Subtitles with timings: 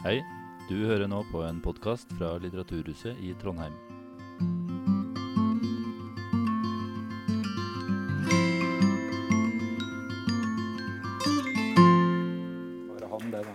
[0.00, 0.22] Hei,
[0.64, 3.74] du hører nå på en podkast fra Litteraturhuset i Trondheim.
[12.86, 13.52] Bare han det, da.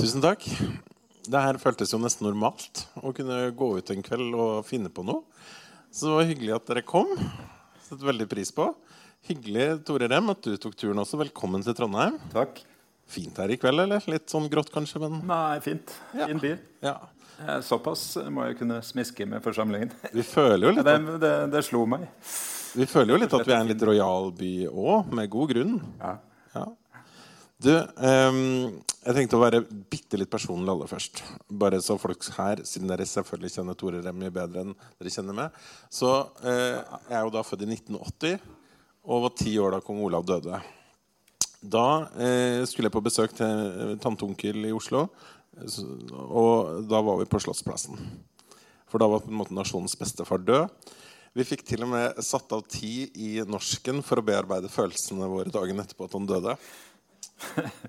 [0.00, 0.42] Tusen takk.
[1.22, 5.04] Det her føltes jo nesten normalt å kunne gå ut en kveld og finne på
[5.06, 5.22] noe.
[5.94, 7.14] Så det var hyggelig at dere kom.
[7.86, 8.66] Setter veldig pris på.
[9.30, 11.22] Hyggelig, Tore Rem, at du tok turen også.
[11.22, 12.18] Velkommen til Trondheim.
[12.34, 12.64] Takk.
[13.08, 14.04] Fint her i kveld, eller?
[14.12, 15.94] Litt sånn grått kanskje, men Nei, fint.
[16.16, 16.26] Ja.
[16.28, 16.54] Fin by.
[16.84, 16.96] ja.
[17.38, 19.92] Eh, Såpass må jeg kunne smiske med forsamlingen.
[20.16, 22.08] Vi føler jo litt Det, at, det, det slo meg.
[22.74, 25.76] vi, føler jo litt at vi er en litt rojal by òg, med god grunn.
[26.02, 26.16] Ja.
[26.56, 26.64] Ja.
[27.58, 28.40] Du, um,
[29.06, 31.22] jeg tenkte å være bitte litt personlig aller først.
[31.62, 35.34] Bare så folk her, siden dere selvfølgelig kjenner Tore Rem mye bedre enn dere kjenner
[35.38, 35.56] meg,
[35.90, 36.76] så uh,
[37.08, 38.36] jeg er jo da født i 1980
[39.08, 40.58] og var ti år da kong Olav døde.
[41.58, 43.48] Da eh, skulle jeg på besøk til
[43.98, 45.08] tanteonkel tante-onkel i Oslo,
[45.58, 47.98] og da var vi på Slottsplassen.
[48.88, 50.68] For da var på en måte nasjonens bestefar død.
[51.36, 55.52] Vi fikk til og med satt av tid i norsken for å bearbeide følelsene våre
[55.52, 56.54] dagen etterpå at han døde.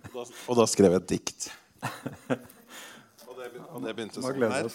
[0.10, 1.48] Og da, og da skrev jeg et dikt.
[3.30, 4.70] Og det, og det begynte sånn her.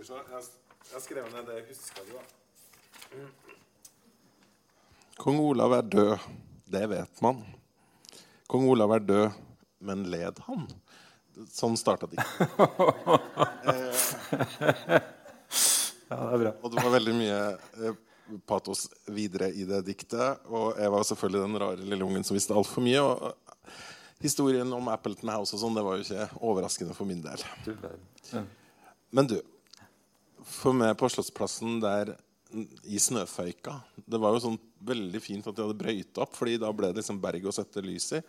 [0.00, 1.76] Jeg, skrev ned det jeg
[2.10, 3.24] Da.
[5.20, 6.28] Kong Olav er død,
[6.72, 7.40] det vet man.
[8.50, 9.38] Kong Olav er død,
[9.86, 10.66] men led han?
[11.54, 12.26] Sånn starta diktet.
[16.10, 16.50] Ja, det er bra.
[16.58, 17.98] Og det var veldig mye eh,
[18.50, 20.40] patos videre i det diktet.
[20.50, 22.98] Og jeg var selvfølgelig den rare lille ungen som visste altfor mye.
[22.98, 23.30] Og
[24.24, 27.44] historien om Appleton House og sånn, det var jo ikke overraskende for min del.
[29.14, 29.36] Men du,
[30.42, 32.16] for meg på Slottsplassen der
[32.84, 34.56] i snøføyka Det var jo sånn
[34.86, 37.84] veldig fint at de hadde brøyta opp, Fordi da ble det liksom berg å sette
[37.84, 38.22] lys i.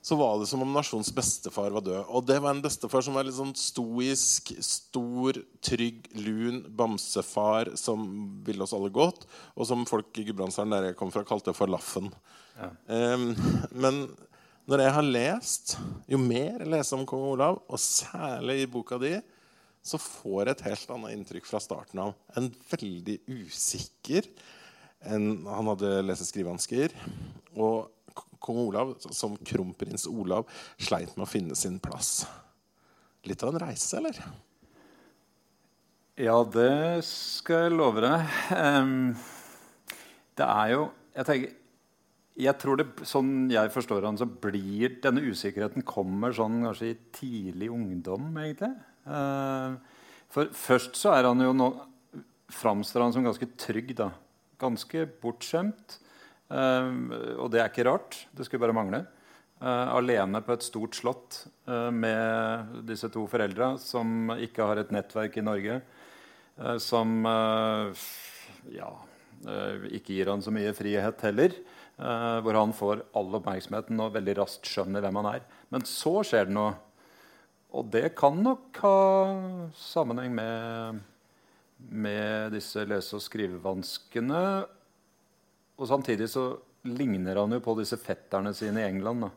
[0.00, 2.06] Så var det som om nasjonens bestefar var død.
[2.08, 8.06] Og det var en bestefar som var litt sånn stoisk, stor, trygg, lun bamsefar som
[8.46, 11.68] ville oss alle godt, og som folk i Gudbrandsdalen der jeg kom fra, kalte for
[11.68, 12.08] Laffen.
[12.56, 12.70] Ja.
[12.88, 13.34] Um,
[13.84, 14.06] men
[14.70, 15.76] når jeg har lest,
[16.08, 19.18] jo mer jeg leser om kong Olav, og særlig i boka di,
[19.82, 22.16] så får jeg et helt annet inntrykk fra starten av.
[22.36, 24.28] En veldig usikker
[25.08, 26.92] en, Han hadde lese- og.
[27.56, 27.88] Og
[28.40, 32.26] kong Olav, som kronprins Olav, sleit med å finne sin plass.
[33.24, 34.20] Litt av en reise, eller?
[36.20, 38.36] Ja, det skal jeg love deg.
[38.52, 39.16] Um,
[40.36, 41.56] det er jo Jeg tenker
[42.40, 46.98] jeg tror det, Sånn jeg forstår han, så blir denne usikkerheten kommer sånn kanskje i
[47.12, 48.70] tidlig ungdom, egentlig.
[49.06, 49.76] Eh,
[50.30, 51.70] for først så er han jo nå
[52.50, 54.08] Framstår han som ganske trygg, da.
[54.58, 56.00] Ganske bortskjemt.
[56.50, 56.88] Eh,
[57.38, 58.16] og det er ikke rart.
[58.34, 59.04] Det skulle bare mangle.
[59.62, 61.44] Eh, alene på et stort slott
[61.94, 65.80] med disse to foreldra som ikke har et nettverk i Norge.
[66.82, 67.22] som
[68.74, 68.88] ja,
[69.94, 71.54] ikke gir han så mye frihet heller.
[72.42, 75.46] hvor han får all oppmerksomheten og veldig raskt skjønner hvem han er.
[75.70, 76.74] Men så skjer det noe.
[77.70, 78.96] Og det kan nok ha
[79.78, 81.00] sammenheng med,
[81.78, 84.42] med disse lese- og skrivevanskene.
[85.78, 86.48] Og samtidig så
[86.88, 89.28] ligner han jo på disse fetterne sine i England.
[89.28, 89.30] Da,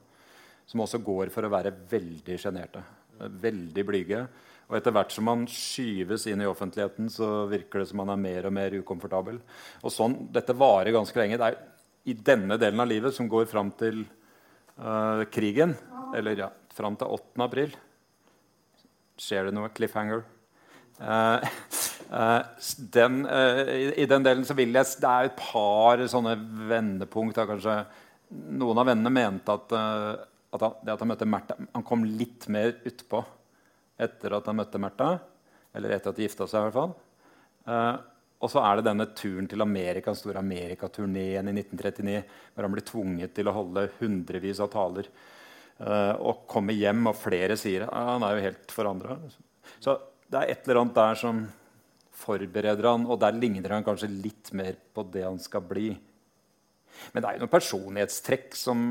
[0.66, 2.82] som også går for å være veldig sjenerte.
[3.20, 4.24] Veldig blyge.
[4.70, 8.22] Og etter hvert som han skyves inn i offentligheten, så virker det som han er
[8.22, 9.38] mer og mer ukomfortabel.
[9.84, 11.38] Og sånn, Dette varer ganske lenge.
[11.38, 11.60] Det er
[12.10, 14.02] i denne delen av livet som går fram til
[14.80, 15.76] uh, krigen,
[16.16, 17.44] eller ja, fram til 8.
[17.46, 17.76] april,
[19.20, 19.72] skjer det noe.
[19.76, 20.24] Cliffhanger.
[21.00, 21.42] Uh,
[22.14, 22.42] uh,
[22.94, 26.36] den, uh, i, I den delen så vil jeg Det er et par sånne
[26.70, 27.42] vendepunkt.
[27.50, 27.82] Kanskje.
[28.34, 29.74] Noen av vennene mente at,
[30.54, 33.20] at han, det at han møtte Märtha Han kom litt mer utpå
[34.02, 35.12] etter at han møtte Märtha.
[35.74, 36.96] Eller etter at de gifta seg, i hvert fall.
[38.44, 42.18] Og så er det denne turen til Amerika, den store Amerikaturneen i 1939,
[42.54, 45.08] hvor han blir tvunget til å holde hundrevis av taler.
[45.84, 49.20] Eh, og kommer hjem, og flere sier at han er jo helt forandra.
[49.84, 49.98] Så
[50.32, 51.44] det er et eller annet der som
[52.24, 55.92] forbereder han, og der ligner han kanskje litt mer på det han skal bli.
[57.12, 58.88] Men det er jo noen personlighetstrekk som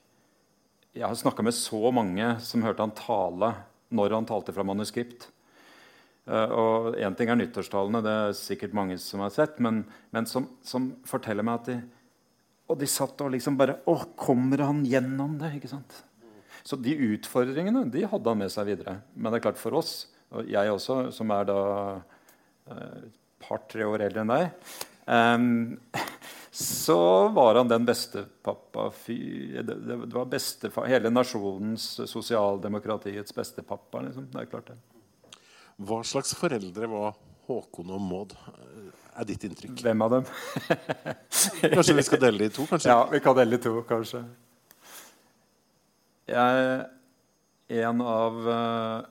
[0.93, 3.55] Jeg har snakka med så mange som hørte han tale
[3.89, 5.33] når han talte fra manuskript.
[6.29, 9.85] Uh, og én ting er nyttårstalene, det er sikkert mange som har sett, men,
[10.15, 11.81] men som, som, forteller meg at de
[12.71, 15.57] Og de satt og liksom bare Å, kommer han gjennom det?
[15.57, 16.05] ikke sant?
[16.63, 19.01] Så de utfordringene de hadde han med seg videre.
[19.15, 21.59] Men det er klart for oss, og jeg også, som er da
[22.71, 23.11] et uh,
[23.43, 24.69] par-tre år eldre enn deg
[25.11, 25.49] um,
[26.53, 34.05] så var han den beste pappa det, det, var bestefar, Hele nasjonens, sosialdemokratiets beste pappa.
[34.07, 34.29] Liksom.
[34.31, 34.79] Det er klart det.
[35.83, 37.17] Hva slags foreldre var
[37.49, 38.37] Håkon og Maud?
[39.17, 39.81] Er ditt inntrykk?
[39.83, 40.29] Hvem av dem?
[41.75, 42.69] kanskje vi skal dele det i to?
[42.69, 42.89] kanskje?
[42.95, 44.23] Ja, vi kan dele i to, kanskje.
[46.31, 46.85] Jeg,
[47.83, 49.09] en av eh,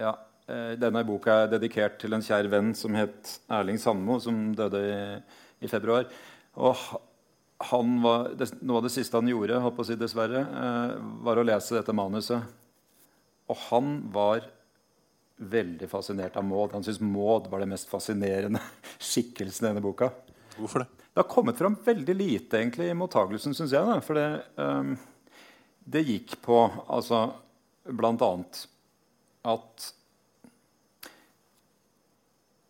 [0.00, 0.14] Ja,
[0.48, 4.82] eh, denne boka er dedikert til en kjær venn som het Erling Sandmo, som døde
[4.86, 4.98] i,
[5.66, 6.08] i februar.
[6.58, 6.78] Og
[7.68, 8.30] han var,
[8.62, 10.94] noe av det siste han gjorde, holdt på å si dessverre, eh,
[11.26, 12.54] var å lese dette manuset.
[13.48, 14.46] Og han var
[15.38, 16.72] veldig fascinert av Maud.
[16.74, 18.62] Han syntes Maud var det mest fascinerende
[19.10, 20.10] skikkelsen i denne boka.
[20.56, 20.88] Hvorfor det?
[21.08, 23.82] Det har kommet fram veldig lite egentlig, i mottagelsen, syns jeg.
[23.86, 23.98] Da.
[24.04, 24.92] For det, um,
[25.88, 27.22] det gikk på altså
[27.88, 28.64] annet
[29.48, 29.86] at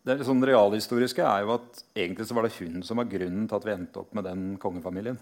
[0.09, 3.59] det sånn realhistoriske er jo at egentlig så var det hun som var grunnen til
[3.59, 5.19] at vi endte opp med den kongefamilien.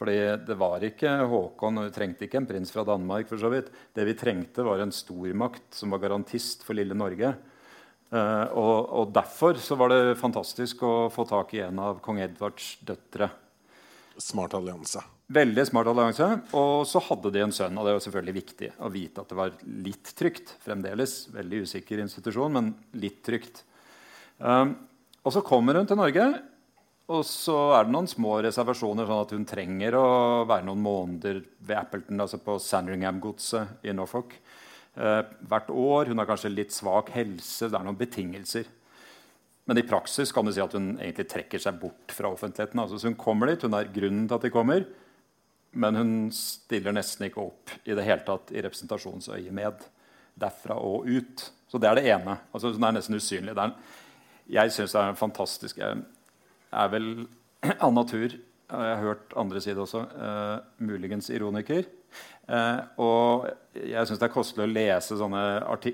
[0.00, 0.16] Fordi
[0.48, 3.28] det var ikke Håkon, og vi trengte ikke en prins fra Danmark.
[3.28, 3.68] for så vidt.
[3.92, 7.34] Det vi trengte, var en stormakt som var garantist for lille Norge.
[8.10, 12.18] Uh, og, og, Derfor så var det fantastisk å få tak i en av kong
[12.24, 13.28] Edvards døtre.
[14.16, 15.04] Smart allianse.
[15.30, 16.26] Veldig smart allianse.
[16.58, 17.76] Og så hadde de en sønn.
[17.78, 19.56] Og det var selvfølgelig viktig å vite at det var
[19.86, 20.54] litt trygt.
[20.64, 23.62] Fremdeles veldig usikker institusjon, men litt trygt.
[24.38, 24.74] Um,
[25.22, 26.24] og så kommer hun til Norge,
[27.10, 30.06] og så er det noen små reservasjoner, sånn at hun trenger å
[30.48, 34.32] være noen måneder ved Appleton, altså på Sandringham-godset i Norfolk.
[34.96, 36.10] Uh, hvert år.
[36.10, 37.68] Hun har kanskje litt svak helse.
[37.68, 38.66] Det er noen betingelser.
[39.70, 42.80] Men i praksis kan du si at hun egentlig trekker seg bort fra offentligheten.
[42.82, 44.82] Altså, så hun kommer dit, hun er grunnen til at de kommer,
[45.70, 49.84] men hun stiller nesten ikke opp i det hele tatt i representasjonsøyemed
[50.40, 51.44] derfra og ut.
[51.70, 52.36] Så det er det ene.
[52.50, 53.54] Altså, hun er nesten usynlig.
[53.54, 53.74] Er
[54.50, 55.78] jeg syns det er fantastisk.
[55.78, 56.02] Jeg
[56.72, 57.10] er vel
[57.86, 58.34] av natur
[58.70, 61.88] jeg har hørt andre si det også, uh, muligens ironiker.
[62.50, 65.42] Uh, og jeg syns det er kostelig å lese sånne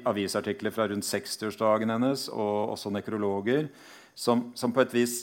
[0.09, 3.71] avisartikler fra rundt 60-årsdagen hennes, og også nekrologer,
[4.17, 5.17] som, som, på et vis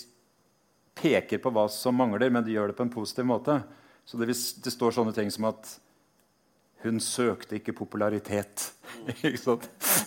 [0.98, 3.60] peker på hva som mangler, men de gjør det på en positiv måte.
[4.06, 5.78] Så det, det står sånne ting som at
[6.84, 8.66] hun søkte ikke popularitet.
[9.24, 9.56] ikke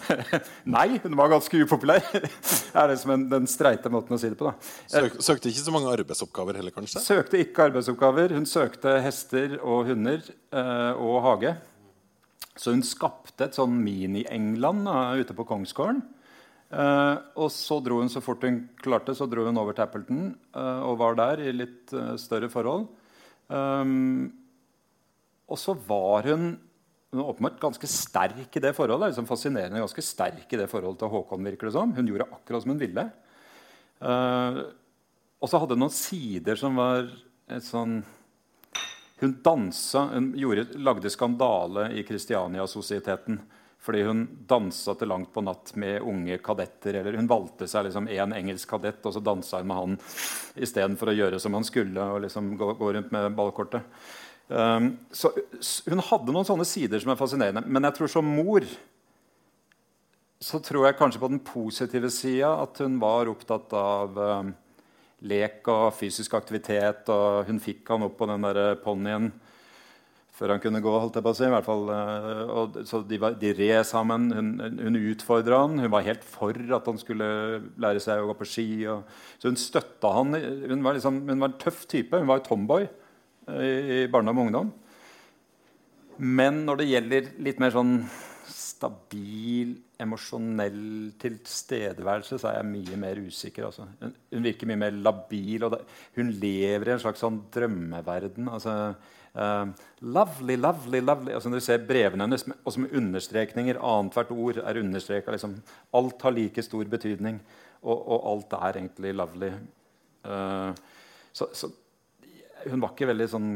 [0.76, 2.04] Nei, hun var ganske upopulær.
[2.80, 4.52] er det som en, den streite måten å si det på.
[4.92, 7.00] Søk, søkte ikke så mange arbeidsoppgaver heller, kanskje?
[7.04, 8.36] Søkte ikke arbeidsoppgaver.
[8.36, 11.54] Hun søkte hester og hunder eh, og hage.
[12.56, 14.88] Så hun skapte et sånn mini-England
[15.20, 16.04] ute på Kongsgården.
[16.66, 20.22] Eh, og så dro hun så fort hun klarte, så dro hun over til Appleton
[20.34, 22.88] eh, og var der i litt uh, større forhold.
[23.46, 24.32] Um,
[25.46, 26.56] og så var hun
[27.10, 29.06] hun var åpenbart ganske sterk i det forholdet.
[29.06, 31.46] Det liksom fascinerende ganske sterk i det forholdet til Håkon.
[31.46, 31.94] virker det som.
[31.94, 33.04] Hun gjorde akkurat som hun ville.
[34.02, 34.58] Uh,
[35.40, 37.06] og så hadde hun noen sider som var
[37.48, 38.02] et sånn
[39.16, 43.38] Hun dansa Hun gjorde, lagde skandale i Kristiania-sosieteten
[43.82, 46.98] fordi hun dansa til langt på natt med unge kadetter.
[46.98, 49.96] Eller hun valgte seg liksom en engelsk kadett, og så dansa hun med han
[50.58, 52.02] istedenfor å gjøre som han skulle.
[52.02, 53.86] og liksom gå, gå rundt med ballkortet.
[54.48, 55.32] Um, så
[55.90, 57.62] hun hadde noen sånne sider som er fascinerende.
[57.66, 58.66] Men jeg tror som mor
[60.42, 64.50] så tror jeg kanskje på den positive sida at hun var opptatt av um,
[65.26, 67.06] lek og fysisk aktivitet.
[67.12, 68.50] Og hun fikk han opp på den
[68.82, 69.30] ponnien
[70.36, 70.92] før han kunne gå.
[71.00, 71.86] holdt jeg på å si, i hvert fall.
[71.88, 74.28] Uh, og, så de, var, de red sammen.
[74.36, 74.50] Hun,
[74.82, 75.78] hun utfordra han.
[75.80, 77.28] Hun var helt for at han skulle
[77.80, 78.68] lære seg å gå på ski.
[78.92, 79.06] Og,
[79.40, 80.36] så hun støtta han.
[80.36, 82.20] Hun var, liksom, hun var en tøff type.
[82.20, 82.88] Hun var tomboy
[83.46, 84.74] i barndom og ungdom.
[86.16, 87.98] Men når det gjelder litt mer sånn
[88.48, 93.68] stabil, emosjonell tilstedeværelse, så er jeg mye mer usikker.
[93.68, 93.86] Altså.
[94.00, 95.68] Hun, hun, virker mye mer labil.
[95.72, 95.80] det,
[96.16, 98.50] Hun lever i en slags sånn drømmeverden.
[98.52, 98.74] Altså,
[99.38, 101.32] uh, lovely, lovely, lovely.
[101.36, 105.32] Altså, når du ser brevene hennes, også med understrekninger Annethvert ord er understreka.
[105.32, 105.56] Liksom.
[105.96, 107.40] Alt har like stor betydning,
[107.82, 109.50] og, og alt er egentlig lovely.
[110.26, 110.72] Uh,
[111.32, 111.72] så, så
[112.66, 113.50] hun var ikke veldig sånn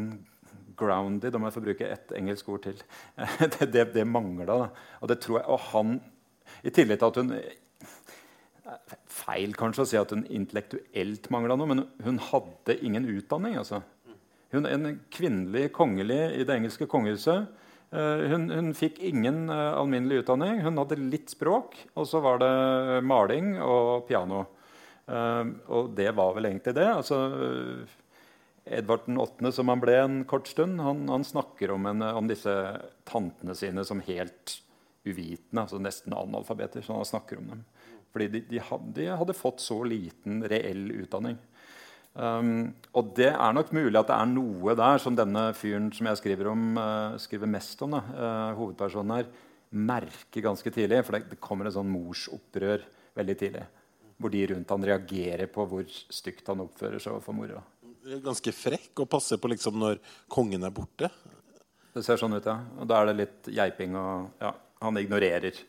[0.81, 2.81] grounded, om jeg får bruke ett engelsk ord til.
[3.59, 4.71] det det, det mangla.
[5.01, 5.99] Og og han,
[6.65, 7.35] I tillegg til at hun
[9.11, 13.57] Feil kanskje å si at hun intellektuelt mangla noe, men hun hadde ingen utdanning.
[13.59, 13.81] altså.
[14.55, 17.51] Hun er en kvinnelig kongelig i det engelske kongehuset.
[17.91, 20.61] Eh, hun, hun, fikk ingen uh, alminnelig utdanning.
[20.63, 22.53] Hun hadde litt språk, og så var det
[23.07, 24.45] maling og piano.
[25.11, 26.87] Uh, og det var vel egentlig det.
[26.87, 27.21] Altså,
[28.71, 32.55] Edvard 8., som han ble en kort stund, han, han snakker om, en, om, disse
[33.09, 34.61] tantene sine som helt
[35.11, 36.83] uvitende, altså nesten analfabeter.
[36.83, 37.65] som han snakker om dem.
[38.11, 41.39] Fordi de, de, hadde, de hadde fått så liten reell utdanning.
[42.11, 46.09] Um, og det er nok mulig at det er noe der som denne fyren som
[46.11, 49.29] jeg skriver, om, uh, skriver mest om, da, uh, hovedpersonen her,
[49.71, 51.05] merker ganske tidlig.
[51.07, 52.83] For det, det kommer et sånn morsopprør
[53.19, 53.67] veldig tidlig.
[54.21, 57.63] Hvor de rundt han reagerer på hvor stygt han oppfører seg overfor mora.
[58.25, 60.01] Ganske frekk og passer på liksom når
[60.33, 61.09] kongen er borte.
[61.95, 62.59] Det ser sånn ut, ja.
[62.81, 65.61] Og da er det litt geiping og ja, Han ignorerer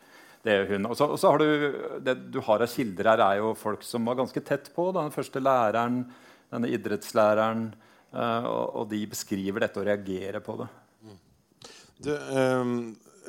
[0.42, 0.88] det hun.
[0.90, 3.84] Og så, og så har du, det du har av kilder her, er jo folk
[3.86, 4.90] som var ganske tett på.
[4.96, 6.02] Den første læreren
[6.52, 7.70] denne idrettslæreren.
[8.12, 10.68] Uh, og, og, de beskriver dette og reagerer på det.
[12.02, 12.74] Du, um,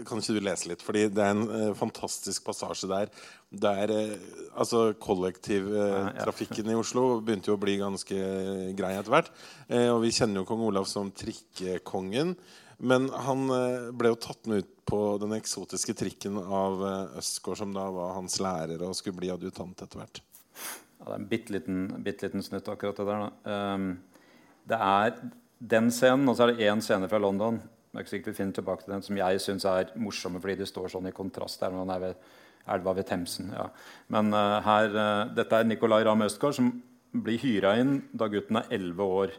[0.04, 0.84] kan ikke du lese litt?
[0.84, 3.14] Fordi det er en uh, fantastisk passasje der.
[3.64, 6.76] der uh, altså Kollektivtrafikken ja, ja.
[6.76, 8.18] i Oslo begynte jo å bli ganske
[8.76, 9.32] grei etter hvert.
[9.94, 12.36] og vi kjenner jo kong Olav som trikkekongen.
[12.84, 13.48] Men han
[13.96, 16.82] ble jo tatt med ut på den eksotiske trikken av
[17.22, 20.20] Østgård, som da var hans lærer og skulle bli adjutant etter hvert.
[21.00, 23.24] Ja, det er en bitte liten, bitte liten snutt, akkurat det der.
[23.48, 23.88] Um,
[24.68, 25.16] det er
[25.74, 27.62] den scenen, og så er det én scene fra London
[27.94, 30.56] det er ikke sikkert vi finner tilbake til den, som jeg syns er morsomme fordi
[30.64, 32.24] det står sånn i kontrast der når han er ved
[32.74, 33.52] elva ved Themsen.
[33.54, 33.68] Ja.
[34.16, 36.72] Men uh, her, uh, dette er Nicolay Ramm Østgaard som
[37.14, 39.36] blir hyra inn da gutten er 11 år.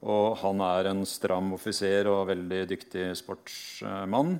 [0.00, 4.38] Og han er en stram offiser og veldig dyktig sportsmann.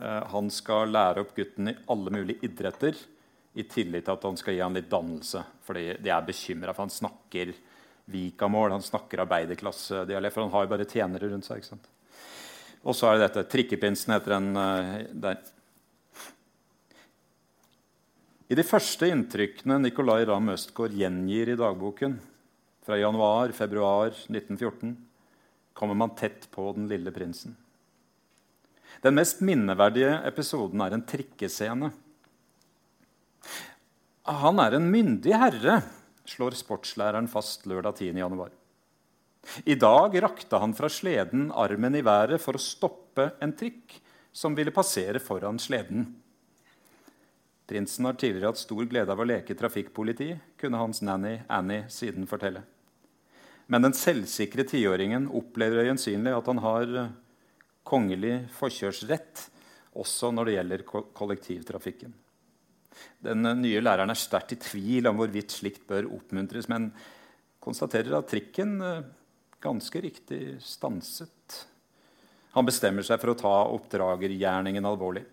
[0.00, 2.98] Uh, han skal lære opp gutten i alle mulige idretter
[3.56, 5.44] i tillit til at han skal gi han litt dannelse.
[5.64, 7.54] Fordi de er bekymra, for han snakker
[8.06, 10.34] Vikamål, han snakker arbeiderklassedialekt.
[10.34, 11.62] For han har jo bare tjenere rundt seg.
[11.62, 11.88] ikke sant?
[12.86, 13.48] Og så er det dette.
[13.50, 15.40] Trikkepinsen heter den uh, der.
[18.46, 22.20] I de første inntrykkene Nicolay Ramm Østgaard gjengir i dagboken,
[22.86, 24.96] fra januar-februar 1914,
[25.76, 27.56] kommer man tett på den lille prinsen.
[29.02, 31.90] Den mest minneverdige episoden er en trikkescene
[34.26, 35.80] han er en myndig herre,
[36.26, 38.18] slår sportslæreren fast lørdag 10.
[38.18, 38.50] januar.
[39.62, 44.00] I dag rakte han fra sleden armen i været for å stoppe en trikk
[44.34, 46.08] som ville passere foran sleden.
[47.70, 52.26] Prinsen har tidligere hatt stor glede av å leke trafikkpoliti, kunne hans nanny Annie siden
[52.26, 52.64] fortelle.
[53.72, 57.14] Men den selvsikre tiåringen opplever øyensynlig at han har eh,
[57.86, 59.48] kongelig forkjørsrett
[59.96, 60.84] også når det gjelder
[61.16, 62.14] kollektivtrafikken.
[63.26, 66.92] Den eh, nye læreren er sterkt i tvil om hvorvidt slikt bør oppmuntres, men
[67.62, 69.06] konstaterer at trikken eh,
[69.62, 71.62] ganske riktig stanset.
[72.54, 75.26] Han bestemmer seg for å ta oppdragergjerningen alvorlig.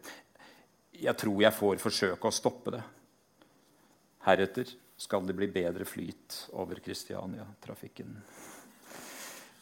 [1.03, 2.81] Jeg tror jeg får forsøke å stoppe det.
[4.25, 8.15] Heretter skal det bli bedre flyt over Kristiania-trafikken.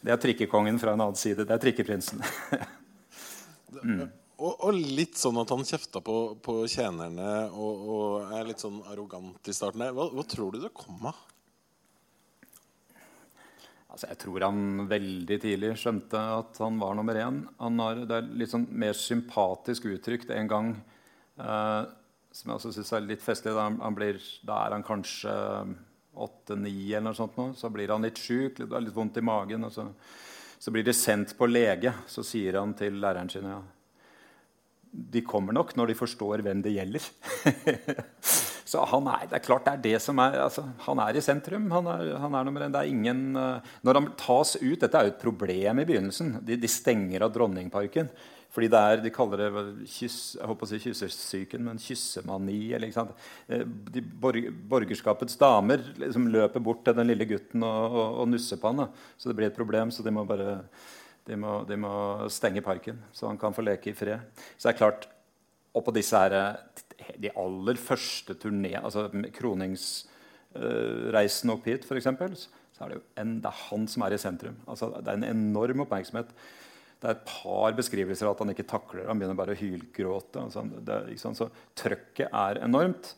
[0.01, 1.45] Det er trikkekongen fra en annen side.
[1.45, 2.21] Det er trikkeprinsen.
[3.83, 4.05] mm.
[4.41, 8.79] Og, og, litt sånn at han kjefta på, på tjenerne og, og, er litt sånn
[8.89, 9.83] arrogant i starten.
[9.93, 11.19] Hva, hva tror du det kom av?
[13.91, 17.41] Altså, jeg tror han veldig tidlig skjønte at han var nummer én.
[17.59, 20.71] Han har, det er litt sånn mer sympatisk uttrykt en gang,
[21.37, 21.81] eh,
[22.31, 23.53] som jeg også syns er litt festlig.
[23.55, 25.33] Da, blir, da er han kanskje
[26.11, 27.37] åtte-ni eller noe sånt.
[27.39, 27.51] Nå.
[27.57, 29.67] Så blir han litt sjuk, er litt vondt i magen.
[29.71, 29.87] Så,
[30.57, 31.93] så, blir det sendt på lege.
[32.11, 33.59] Så sier han til læreren sin ja,
[34.91, 37.05] de kommer nok når de forstår hvem det gjelder.
[38.71, 41.23] så han er, det er klart det er det som er altså, Han er i
[41.23, 41.69] sentrum.
[41.71, 42.73] Han er, han er nummer én.
[42.73, 46.37] Det er ingen, uh, når han tas ut Dette er jo et problem i begynnelsen.
[46.47, 48.11] De, de stenger av Dronningparken.
[48.51, 49.49] Fordi det er, De kaller det
[49.87, 52.73] kyss, jeg håper å si kyssesyken, men kyssemani.
[52.75, 53.13] Eller, ikke sant?
[53.47, 58.57] Eh, de borgerskapets damer liksom løper bort til den lille gutten og, og, og nusser
[58.59, 58.89] på han.
[59.15, 59.87] Så det blir et problem.
[59.91, 60.49] så de må bare
[61.27, 64.19] de må, de må, stenge parken, så han kan få leke i fred.
[64.57, 65.01] Så det er klart,
[65.71, 66.33] Og på disse her,
[67.15, 72.07] de aller første turné, altså kroningsreisen opp hit, f.eks.,
[72.75, 74.57] så er det jo en, det er han som er i sentrum.
[74.67, 76.27] Altså, det er en enorm oppmerksomhet.
[77.01, 80.43] Det er et par beskrivelser av at han ikke takler Han begynner bare å hylgråte.
[80.43, 81.47] Altså, så
[81.81, 83.15] trøkket er enormt.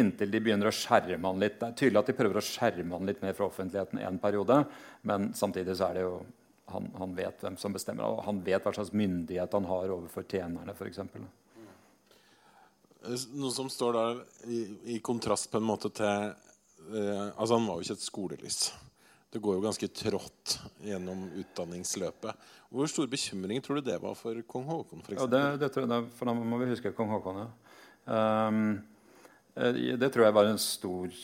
[0.00, 1.58] Inntil de begynner å skjerme han litt.
[1.60, 4.62] Det er tydelig at de prøver å skjerme han litt mer fra offentligheten en periode.
[5.04, 6.14] Men samtidig så er det jo
[6.70, 10.24] han, han, vet hvem som bestemmer, og han vet hva slags myndighet han har overfor
[10.30, 10.74] tjenerne.
[10.78, 11.26] For eksempel.
[13.34, 14.60] Noe som står der i,
[14.94, 18.60] i, kontrast på en måte til eh, altså Han var jo ikke et skolelys.
[19.30, 22.46] Det går jo ganske trått gjennom utdanningsløpet.
[22.70, 25.04] Hvor stor bekymring tror du det var for kong Haakon?
[25.06, 27.44] For Ja, det, det tror jeg, for da må vi huske kong Haakon.
[27.44, 27.50] Ja.
[28.10, 28.80] Um,
[29.54, 31.14] det tror jeg var en stor,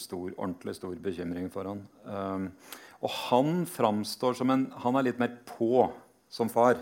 [0.00, 1.82] stor, ordentlig stor bekymring for han.
[2.08, 2.48] Um,
[3.04, 5.88] og han framstår som en Han er litt mer på
[6.32, 6.78] som far.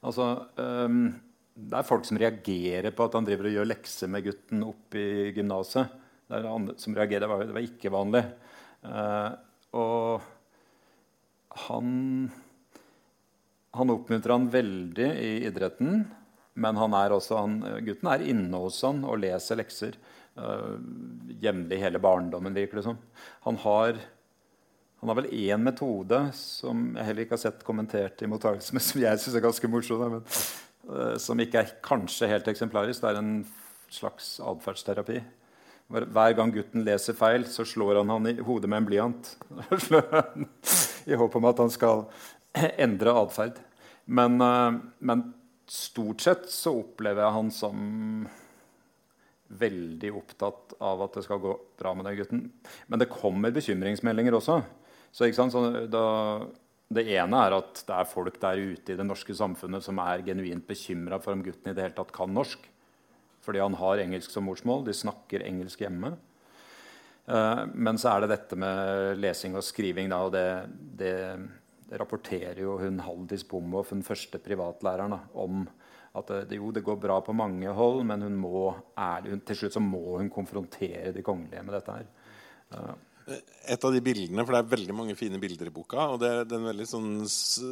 [0.00, 1.10] Altså, um,
[1.60, 4.96] det er folk som reagerer på at han driver og gjør lekser med gutten opp
[4.96, 5.92] i gymnaset.
[6.30, 7.26] Det andre som reagerer.
[7.26, 8.22] Det var, det var ikke vanlig.
[8.86, 9.30] Eh,
[9.76, 10.24] og
[11.68, 11.90] han
[13.76, 16.02] han oppmuntrer han veldig i idretten,
[16.60, 19.98] men han er også, han, gutten er inne hos han og leser lekser
[20.40, 20.74] uh,
[21.40, 22.98] jevnlig hele barndommen, virker det som.
[23.46, 24.00] Han har,
[25.00, 28.86] han har vel én metode som jeg heller ikke har sett kommentert i mottakelsen, men
[28.88, 30.26] som jeg syns er ganske morsom, men,
[30.90, 33.04] uh, som ikke er kanskje helt eksemplarisk.
[33.04, 33.36] Det er en
[33.90, 35.22] slags atferdsterapi.
[35.90, 39.32] Hver, gang gutten leser feil, så slår han han i hodet med en blyant.
[41.10, 42.04] I håp om at han skal
[42.54, 43.58] endre atferd.
[44.06, 45.24] Men, eh, men
[45.70, 48.28] stort sett så opplever jeg han som
[49.50, 52.42] veldig opptatt av at det skal gå bra med den gutten.
[52.86, 54.60] Men det kommer bekymringsmeldinger også.
[55.10, 56.04] Så, så da,
[56.94, 60.22] det ene er at det er folk der ute i det norske samfunnet som er
[60.26, 62.62] genuint bekymra for om gutten i det hele tatt kan norsk.
[63.44, 64.84] Fordi han har engelsk som morsmål.
[64.86, 66.12] De snakker engelsk hjemme.
[67.30, 70.10] Eh, men så er det dette med lesing og skriving.
[70.12, 70.46] Da, og det,
[71.00, 71.16] det,
[71.98, 75.64] rapporterer jo hun Haldis Bomhoff, den første privatlæreren, om
[76.14, 79.58] at det, jo, det går bra på mange hold, men hun må er, hun, til
[79.58, 82.94] slutt så må hun konfrontere de kongelige med dette her.
[83.30, 86.08] Eh, Et av de bildene, for det er veldig mange fine bilder i boka.
[86.14, 87.10] Og det, det, er, veldig sånn,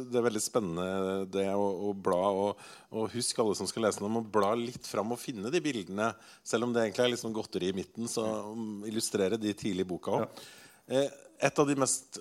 [0.07, 0.85] det er veldig spennende
[1.33, 2.21] det å, å bla.
[2.43, 2.61] Og,
[2.95, 5.61] og husk alle som skal lese den, om å bla litt fram og finne de
[5.63, 6.11] bildene.
[6.47, 9.87] Selv om det egentlig er litt sånn godteri i midten, så um, illustrere de tidlig
[9.87, 10.45] i boka òg.
[10.89, 11.03] Ja.
[11.49, 12.17] et av de mest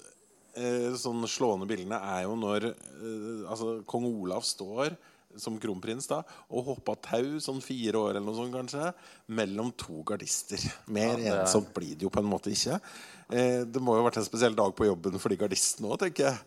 [0.58, 4.96] eh, sånn slående bildene er jo når eh, altså, kong Olav står
[5.38, 8.90] som kronprins da, og hoppa tau, sånn fire år eller noe sånt kanskje,
[9.38, 10.62] mellom to gardister.
[10.94, 12.80] Mer Ja, ensomt blir det jo på en måte ikke.
[13.28, 15.98] Eh, det må jo ha vært en spesiell dag på jobben for de gardistene òg,
[16.00, 16.38] tenker jeg.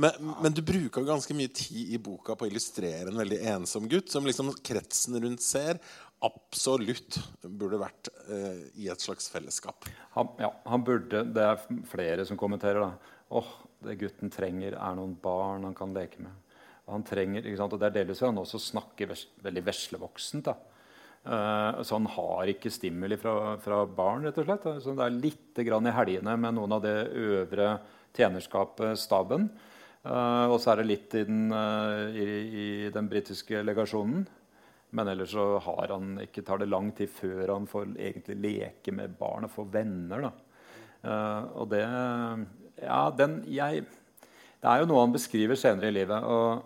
[0.00, 3.88] Men, men du bruker ganske mye tid i boka på å illustrere en veldig ensom
[3.90, 5.82] gutt, som liksom kretsen rundt ser
[6.22, 9.88] absolutt burde vært eh, i et slags fellesskap.
[10.16, 13.16] Han, ja, han burde Det er flere som kommenterer da.
[13.32, 13.50] Åh,
[13.82, 16.32] det gutten trenger, er noen barn han kan leke med.
[16.86, 17.74] Og Han trenger, ikke sant?
[17.74, 19.12] Og det er delvis fordi han også snakker
[19.44, 20.48] veldig veslevoksent.
[20.48, 20.56] da.
[21.22, 24.66] Eh, så han har ikke stimuli fra, fra barn, rett og slett.
[24.82, 27.76] Så det er litt i helgene med noen av det øvre
[28.16, 29.48] tjenerskapet, staben.
[30.02, 32.26] Eh, og så er det litt i den, eh, i,
[32.64, 34.26] i den britiske legasjonen.
[34.92, 38.92] Men ellers så har han ikke, tar det lang tid før han får egentlig leke
[38.92, 40.26] med barn og få venner.
[40.26, 40.32] da.
[41.56, 41.86] Og det
[42.82, 43.86] Ja, den jeg
[44.62, 46.22] Det er jo noe han beskriver senere i livet.
[46.22, 46.62] og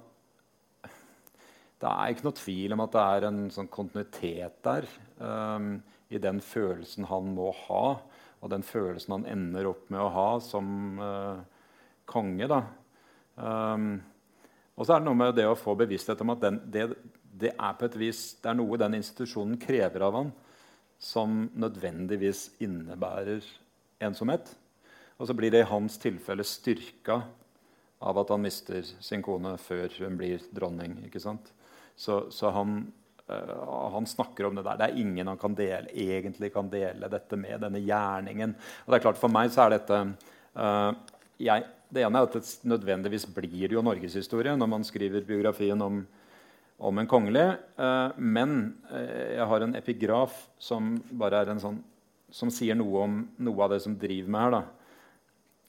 [1.86, 4.86] det er ikke noe tvil om at det er en sånn kontinuitet der
[5.22, 5.76] um,
[6.10, 7.84] i den følelsen han må ha,
[8.42, 11.38] og den følelsen han ender opp med å ha som uh,
[12.10, 12.48] konge.
[12.50, 12.60] Da.
[13.38, 14.00] Um,
[14.74, 16.88] og så er det noe med det å få bevissthet om at den, det,
[17.38, 20.34] det er på et vis det er noe den institusjonen krever av han,
[20.98, 23.44] som nødvendigvis innebærer
[24.02, 24.48] ensomhet.
[25.20, 27.20] Og så blir det i hans tilfelle styrka
[28.04, 30.98] av at han mister sin kone før hun blir dronning.
[31.06, 31.52] ikke sant?
[31.96, 32.78] Så, så han,
[33.30, 34.80] uh, han snakker om det der.
[34.80, 38.52] Det er ingen han kan dele, egentlig kan dele dette med, denne gjerningen.
[38.84, 40.02] Og det er klart For meg så er dette
[40.60, 40.92] uh,
[41.40, 46.00] jeg, Det ene er at det nødvendigvis blir jo norgeshistorie når man skriver biografien om,
[46.76, 47.48] om en kongelig.
[47.80, 51.84] Uh, men jeg har en epigraf som bare er en sånn
[52.32, 54.56] som sier noe om noe av det som driver meg her.
[54.56, 54.62] da.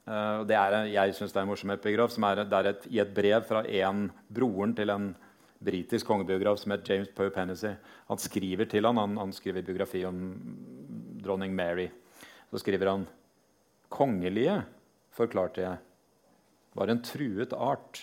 [0.07, 2.13] Uh, det er, jeg synes det er en morsom epigraf.
[2.13, 5.09] som er, er et, I et brev fra en broren til en
[5.59, 7.73] britisk kongebiograf som het James Pope Hennessy.
[8.07, 10.19] Han skriver til han, han, han skriver biografi om
[11.23, 11.89] dronning Mary.
[12.51, 13.07] Så skriver han
[13.87, 14.59] Kongelige,
[15.15, 15.79] forklarte jeg,
[16.75, 18.01] var en truet art.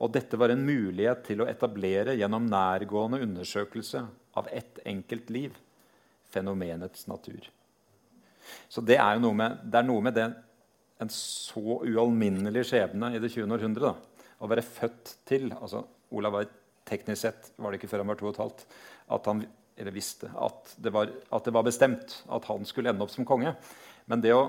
[0.00, 4.02] Og dette var en mulighet til å etablere gjennom nærgående undersøkelse
[4.38, 5.56] av ett enkelt liv
[6.32, 7.50] fenomenets natur.
[8.68, 10.28] Så det er jo noe med, det er noe med det,
[10.98, 13.52] en så ualminnelig skjebne i det 20.
[13.54, 13.92] århundre.
[14.38, 16.48] Å være født til altså Olav var
[16.88, 18.64] teknisk sett var det ikke før han var to og et halvt,
[19.16, 19.42] at han
[19.78, 23.26] eller visste at det, var, at det var bestemt at han skulle ende opp som
[23.28, 23.52] konge.
[24.10, 24.48] Men det å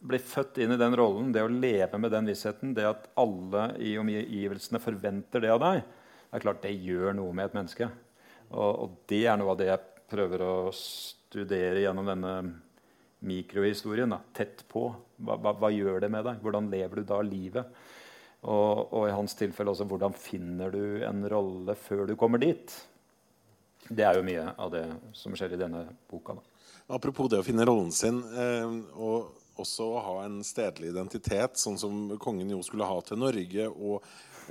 [0.00, 3.66] bli født inn i den rollen, det å leve med den vissheten, det at alle
[3.84, 5.82] i omgivelsene forventer det av deg,
[6.30, 7.90] det er klart det gjør noe med et menneske.
[8.50, 12.34] Og, og det er noe av det jeg prøver å studere gjennom denne
[13.26, 14.10] mikrohistorien.
[14.14, 14.88] Da, tett på.
[15.20, 16.40] Hva, hva, hva, gjør det med deg?
[16.42, 17.80] Hvordan lever du da livet?
[18.40, 22.72] Og, og, i hans tilfelle også hvordan finner du en rolle før du kommer dit?
[23.90, 26.38] Det er jo mye av det som skjer i denne boka.
[26.38, 26.46] Da.
[26.96, 31.78] Apropos det å finne rollen sin, eh, og også å ha en stedlig identitet, sånn
[31.78, 34.06] som kongen jo skulle ha til Norge og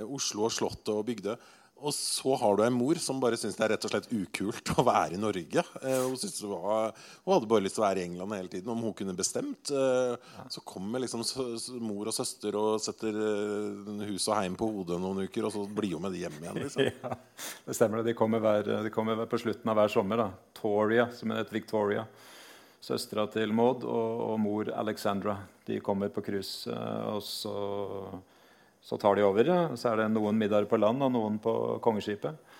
[0.06, 1.34] Oslo og Slottet og Bygdøy.
[1.80, 4.72] Og så har du en mor som bare syns det er rett og slett ukult
[4.76, 5.62] å være i Norge.
[5.80, 6.16] Eh, hun,
[6.52, 6.90] var,
[7.24, 9.72] hun, hadde bare lyst til å være i England hele tiden om hun kunne bestemt.
[9.72, 11.24] Eh, så kommer liksom
[11.80, 15.64] mor og søster og setter eh, hus og heim på hodet noen uker, og så
[15.64, 16.60] blir hun med de hjem igjen.
[16.64, 16.90] Liksom.
[16.90, 17.14] Ja,
[17.64, 18.04] det stemmer.
[18.04, 20.20] De kommer, hver, de kommer på slutten av hver sommer.
[20.20, 20.28] da.
[20.60, 22.04] Toria, som heter Victoria.
[22.80, 25.38] Søstera til Maud og, og, mor Alexandra.
[25.68, 26.68] De kommer på cruise.
[27.12, 27.54] Og så
[28.80, 29.50] så tar de over.
[29.76, 32.56] Så er det noen middager på land og noen på kongeskipet.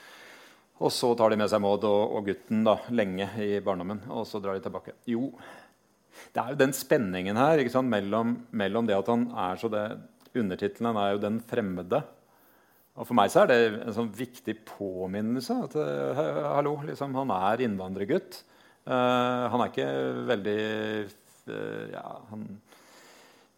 [0.80, 4.00] Og så tar de med seg Maud og, og, gutten da, lenge i barndommen.
[4.12, 4.96] Og så drar de tilbake.
[5.08, 5.28] Jo,
[6.32, 9.84] det er jo den spenningen her mellom, mellom, det at han er så det
[10.30, 12.04] Undertittelen er jo 'Den fremmede'.
[12.94, 15.56] Og For meg så er det en sånn viktig påminnelse.
[15.64, 18.44] at uh, hallo, liksom, Han er innvandrergutt.
[18.86, 19.90] Uh, han er ikke
[20.30, 20.60] veldig
[21.50, 22.46] uh, ja, han,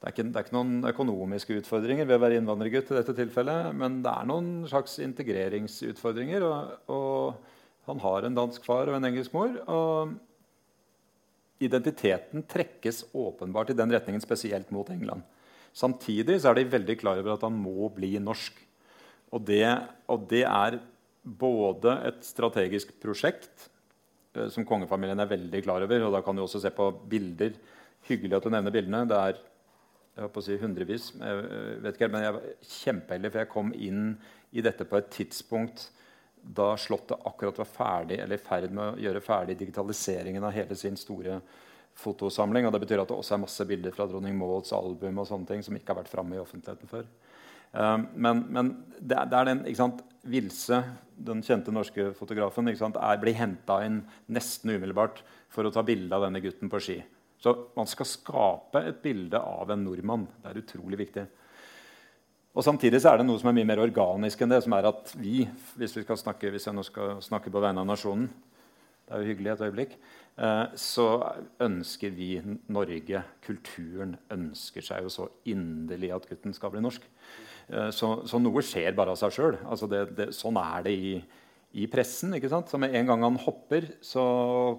[0.03, 2.89] det er, ikke, det er, ikke, noen økonomiske utfordringer ved å være innvandrergutt.
[2.91, 6.43] i dette tilfellet, Men det er noen slags integreringsutfordringer.
[6.43, 7.53] Og, og,
[7.87, 9.55] han har en dansk far og en engelsk mor.
[9.71, 10.17] Og
[11.63, 15.23] identiteten trekkes åpenbart i den retningen, spesielt mot England.
[15.71, 18.59] Samtidig er de veldig klar over at han må bli norsk.
[19.31, 19.69] Og det,
[20.11, 20.81] og det er
[21.23, 23.71] både et strategisk prosjekt,
[24.35, 26.09] eh, som kongefamilien er veldig klar over.
[26.09, 27.55] og Da kan du også se på bilder.
[28.11, 29.07] Hyggelig at du nevner bildene.
[29.07, 29.43] Det er
[30.13, 31.09] jeg håper å si hundrevis.
[31.17, 34.07] Jeg vet ikke, men jeg var kjempeheldig, for jeg kom inn
[34.53, 35.89] i dette på et tidspunkt
[36.43, 40.77] da Slottet akkurat var ferdig eller i ferd med å gjøre ferdig digitaliseringen av hele
[40.77, 41.39] sin store
[41.95, 42.67] fotosamling.
[42.67, 45.49] og Det betyr at det også er masse bilder fra dronning Mauds album og sånne
[45.49, 47.07] ting som ikke har vært framme i offentligheten før.
[47.73, 50.83] Um, men, men det, er, det, er den ikke sant, Vilse,
[51.17, 55.23] den kjente norske fotografen, sant, er, blir henta inn nesten umiddelbart
[55.53, 56.99] for å ta bilde av denne gutten på ski.
[57.43, 60.29] Så man skal skape et bilde av en nordmann.
[60.43, 61.27] Det er utrolig viktig.
[62.53, 64.63] Og Samtidig så er det noe som er mye mer organisk enn det.
[64.63, 67.81] som er at vi, Hvis, vi skal snakke, hvis jeg nå skal snakke på vegne
[67.81, 68.29] av nasjonen,
[69.03, 69.95] det er jo hyggelig et øyeblikk,
[70.39, 71.07] eh, så
[71.61, 77.03] ønsker vi Norge Kulturen ønsker seg jo så inderlig at gutten skal bli norsk.
[77.69, 79.59] Eh, så, så noe skjer bare av seg sjøl.
[79.67, 79.89] Altså
[80.31, 81.17] sånn er det i
[81.73, 82.35] i pressen.
[82.37, 82.69] ikke sant?
[82.69, 84.23] Så med en gang han hopper, så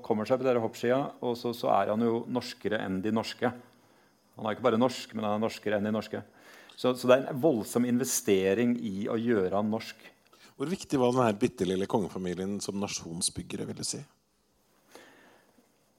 [0.05, 3.49] kommer seg på dere hoppskia, og så, så, er han jo norskere enn de norske.
[4.37, 6.23] Han er ikke bare norsk, men han er norskere enn de norske.
[6.73, 10.09] Så, så det er en voldsom investering i å gjøre han norsk.
[10.53, 13.65] Hvor viktig var denne bitte lille kongefamilien som nasjonsbyggere?
[13.69, 14.01] vil du si?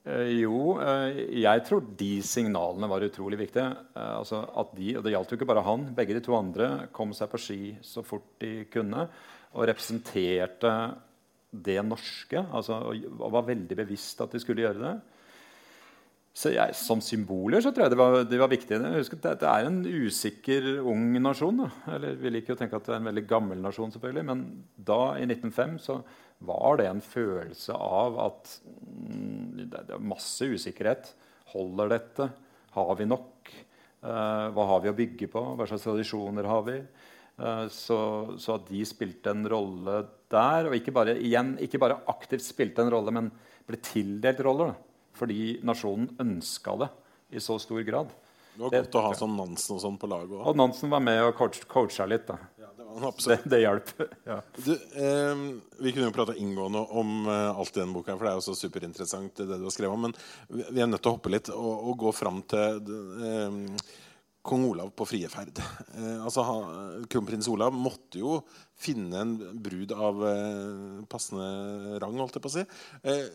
[0.05, 3.71] Eh, jo, eh, jeg tror de signalene var utrolig viktige.
[3.97, 5.89] Eh, altså at de, og Det gjaldt jo ikke bare han.
[5.97, 9.09] Begge de to andre kom seg på ski så fort de kunne
[9.55, 10.71] og representerte
[11.55, 12.41] det norske.
[12.43, 14.95] Altså, og var veldig bevisst at de skulle gjøre det.
[16.35, 18.81] Så jeg, Som symboler så tror jeg det var, de var viktig.
[18.97, 21.63] Husk at det, er en usikker ung nasjon.
[21.63, 21.69] Da.
[21.95, 24.27] Eller Vi liker å tenke at det er en veldig gammel nasjon, selvfølgelig.
[24.27, 24.43] Men
[24.75, 26.01] da, i 1905, så
[26.45, 31.15] var det en følelse av at mm, det er masse usikkerhet.
[31.55, 32.29] Holder dette?
[32.75, 33.55] Har vi nok?
[34.05, 35.41] Uh, hva har vi å bygge på?
[35.55, 36.81] Hva slags tradisjoner har vi?
[37.39, 37.99] Eh, så,
[38.39, 42.85] så, at de spilte en rolle der, og ikke bare, igjen, ikke bare aktivt spilte
[42.85, 43.31] en rolle, men
[43.67, 44.75] ble tildelt roller.
[45.15, 46.91] Fordi nasjonen ønska det
[47.35, 48.13] i så stor grad.
[48.55, 50.45] Det var godt det, å ha sånn Nansen og sånn på laget òg.
[50.51, 52.27] Og Nansen var med og coach, coacha litt.
[52.29, 52.39] da.
[52.61, 53.91] Ja, det, det, det hjalp.
[54.31, 54.39] ja.
[54.39, 55.43] eh,
[55.83, 58.47] vi kunne jo prata inngående om eh, alt i denne boka, for det er jo
[58.47, 59.43] så superinteressant.
[59.43, 60.15] det du har skrevet om, Men
[60.47, 62.95] vi, vi er nødt til å hoppe litt og, og gå fram til
[63.27, 63.59] eh,
[64.45, 65.61] kong Olav på frie ferd.
[65.95, 66.43] Eh, altså,
[67.07, 68.41] Kronprins Olav måtte jo
[68.83, 72.65] finne en brud av eh, passende rang, holdt jeg på å si.
[73.07, 73.29] Eh,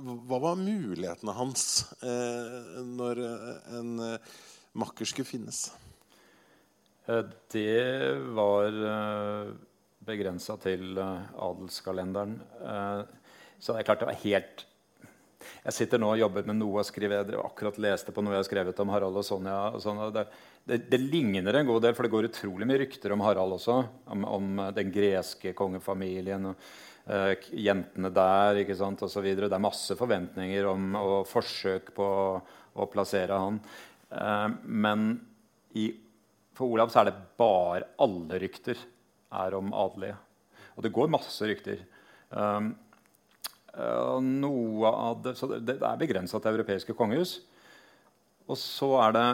[0.00, 1.66] hva var mulighetene hans
[2.00, 3.20] eh, når
[3.76, 4.32] en eh,
[4.80, 5.66] makker skulle finnes?
[7.04, 7.20] Eh,
[7.52, 9.52] det var eh,
[10.08, 12.38] begrensa til adelskalenderen.
[13.60, 14.64] så det er klart det var helt
[15.62, 18.42] jeg sitter nå og jobber med noe og skriver, Jeg akkurat leste på noe jeg
[18.42, 19.58] har skrevet om Harald og Sonja.
[19.76, 20.24] Og sånn, og det,
[20.66, 23.76] det, det, ligner en god del, for det går utrolig mye rykter om Harald også.
[24.10, 26.66] Om, om den greske kongefamilien og
[27.06, 29.30] uh, jentene der ikke sant, osv.
[29.38, 32.28] Det er masse forventninger om, og forsøk på å,
[32.74, 33.62] å plassere han.
[34.10, 35.12] Uh, men
[35.78, 35.92] i,
[36.58, 38.82] for Olav så er det bare alle rykter
[39.30, 40.18] er om adelige.
[40.74, 41.86] Og det går masse rykter.
[42.34, 42.74] Um,
[43.72, 47.38] noe av det, så det er begrensa til europeiske kongehus.
[48.50, 49.26] Og så er det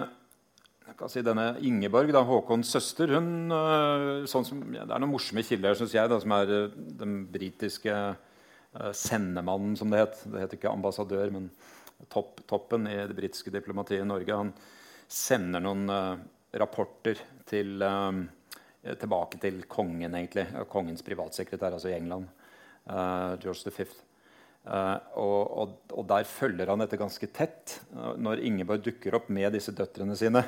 [1.11, 5.45] si denne Ingeborg, da, Håkons søster hun, øh, sånn som, ja, Det er noen morsomme
[5.45, 10.25] kilder, syns jeg, da, som er øh, den britiske uh, sendemannen, som det het.
[10.25, 11.51] Det het ikke ambassadør, men
[12.09, 14.33] topp, toppen i det britiske diplomatiet i Norge.
[14.33, 14.53] Han
[15.09, 16.17] sender noen uh,
[16.59, 18.25] rapporter til, øh,
[18.97, 20.47] tilbake til kongen, egentlig.
[20.73, 22.29] Kongens privatsekretær, altså i England.
[22.89, 23.85] Uh, George V.
[23.85, 24.08] Uh,
[24.69, 29.55] og, og, og, der følger han dette ganske tett uh, når Ingeborg dukker opp med
[29.57, 30.43] disse døtrene sine.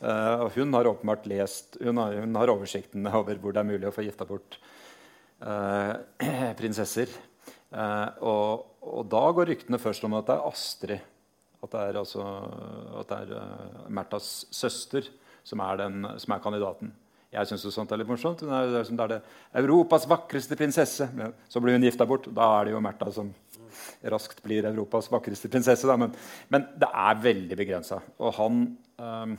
[0.00, 3.68] Uh, og hun har åpenbart lest hun har, hun har, oversikten over hvor det er
[3.68, 4.60] mulig å få gifta bort
[6.60, 7.12] prinsesser.
[7.72, 11.06] Og, og, da går ryktene først om at det er Astrid.
[11.64, 12.24] At det er, altså,
[13.00, 15.08] at det er Märthas søster
[15.48, 16.92] som er, den, som er kandidaten.
[17.30, 18.42] Jeg syns sånt er litt morsomt.
[18.42, 19.20] Hun er, det er det
[19.62, 21.06] Europas vakreste prinsesse.
[21.48, 22.26] Så blir hun gifta bort.
[22.34, 23.30] Da er det jo Märtha som
[24.02, 25.96] raskt blir Europas vakreste prinsesse.
[26.00, 26.12] Men,
[26.48, 28.00] men, det er veldig begrensa.
[28.20, 28.60] Og han
[28.96, 29.34] um,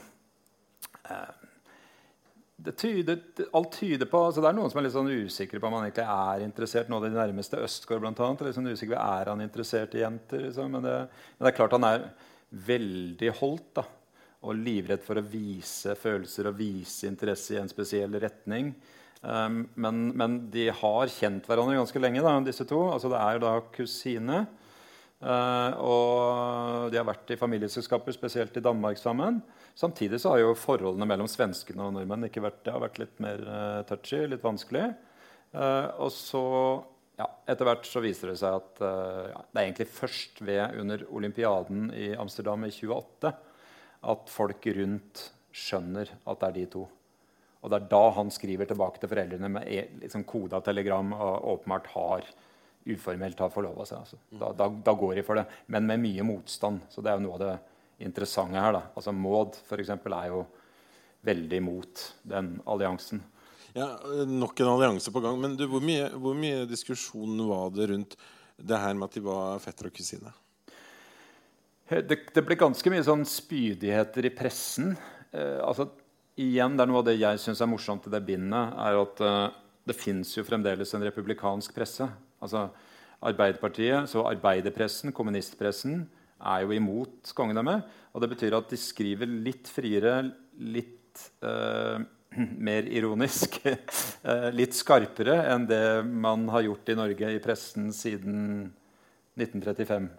[2.62, 3.18] det tyder,
[3.58, 5.88] alt tyder på altså Det er noen som er litt sånn usikre på om han
[5.88, 6.90] egentlig er interessert.
[6.92, 10.46] Nå det nærmeste Østgård annet, er, usikre på er han interessert i jenter.
[10.46, 10.70] Liksom?
[10.76, 12.06] Men, det, men, det, er klart han er
[12.70, 13.68] veldig holdt.
[13.80, 13.88] da
[14.42, 18.72] og livredd for å vise følelser og vise interesse i en spesiell retning.
[19.22, 22.80] Um, men, men, de har kjent hverandre ganske lenge, da, disse to.
[22.90, 24.40] Altså, det er jo da kusine.
[25.22, 29.38] Uh, og de har vært i familieselskaper, spesielt i Danmark sammen.
[29.78, 33.22] Samtidig så har jo forholdene mellom svenskene og nordmenn ikke vært, det har vært litt
[33.22, 34.88] mer uh, touchy, litt vanskelig.
[35.54, 36.42] Uh, og så
[37.20, 41.04] ja, etter hvert så viser det seg at ja, det er egentlig først ved under
[41.12, 43.30] olympiaden i Amsterdam i 28
[44.12, 46.86] at folk rundt skjønner at det er de to.
[47.62, 51.50] Og det er da han skriver tilbake til foreldrene med e, liksom koda telegram og
[51.56, 52.26] åpenbart har
[52.82, 54.02] uformelt har forlova seg.
[54.02, 54.18] Altså.
[54.34, 56.82] Da, da, da, går de for det, men med mye motstand.
[56.90, 57.54] Så det er jo noe av det
[58.08, 58.74] interessante her.
[58.74, 58.82] Da.
[58.98, 60.42] Altså Maud for eksempel, er jo
[61.22, 63.22] veldig imot den alliansen.
[63.76, 63.94] Ja,
[64.28, 65.38] Nok en allianse på gang.
[65.40, 68.18] Men du, hvor, mye, hvor mye diskusjon var det rundt
[68.58, 70.34] det her med at de var fetter og kusine?
[71.92, 74.94] Det, det, ble ganske mye sånn spydigheter i pressen.
[75.30, 75.90] Eh, altså,
[76.42, 79.22] igjen, det er Noe av det jeg syns er morsomt i det bindet, er at
[79.24, 79.52] uh,
[79.88, 82.06] det fins jo fremdeles en republikansk presse.
[82.42, 82.68] Altså,
[83.22, 86.00] Arbeiderpartiet, så arbeiderpressen, kommunistpressen,
[86.42, 87.84] er jo imot kongedømmet.
[88.12, 90.16] Og det betyr at de skriver litt friere,
[90.58, 92.02] litt uh,
[92.66, 98.42] mer ironisk, uh, litt skarpere enn det man har gjort i Norge i pressen siden
[99.38, 100.10] 1935.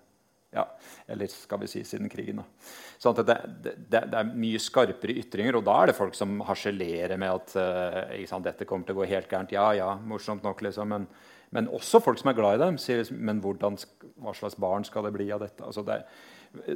[0.54, 0.68] Ja,
[1.10, 2.40] eller skal vi si siden krigen.
[2.40, 2.72] Da.
[3.04, 7.20] Sånn det, det, det, er mye skarpere ytringer, og da er det folk som harselerer
[7.20, 9.52] med at uh, sant, dette kommer til å gå helt gærent.
[9.52, 10.94] Ja, ja, morsomt nok, liksom.
[10.94, 11.08] Men,
[11.52, 13.76] men også folk som er glad i dem, sier liksom, men hvordan,
[14.24, 15.66] hva slags barn skal det bli av dette?
[15.68, 16.06] Altså, det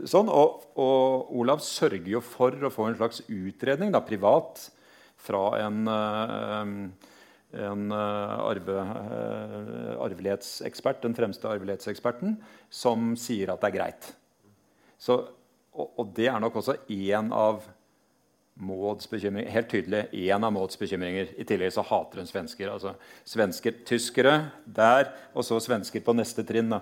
[0.09, 4.65] sånn, og, og, Olav sørger jo for å få en slags utredning da, privat
[5.21, 7.13] fra en uh,
[7.57, 12.35] en uh, arve, uh, arvelighetsekspert, den fremste arvelighetseksperten,
[12.69, 14.09] som sier at det er greit.
[14.99, 15.21] Så,
[15.77, 17.65] og, og, det er nok også én av
[18.57, 19.51] Mauds bekymringer.
[19.53, 21.29] Helt tydelig én av Mauds bekymringer.
[21.37, 22.71] I tillegg så hater hun svensker.
[22.73, 22.95] altså
[23.27, 26.73] Svensker, tyskere der, og så svensker på neste trinn.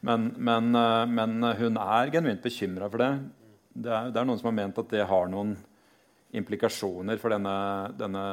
[0.00, 3.10] Men, men, uh, men, hun er genuint bekymra for det.
[3.76, 5.52] Det er, det er noen som har ment at det har noen
[6.36, 7.58] implikasjoner for denne,
[7.96, 8.24] denne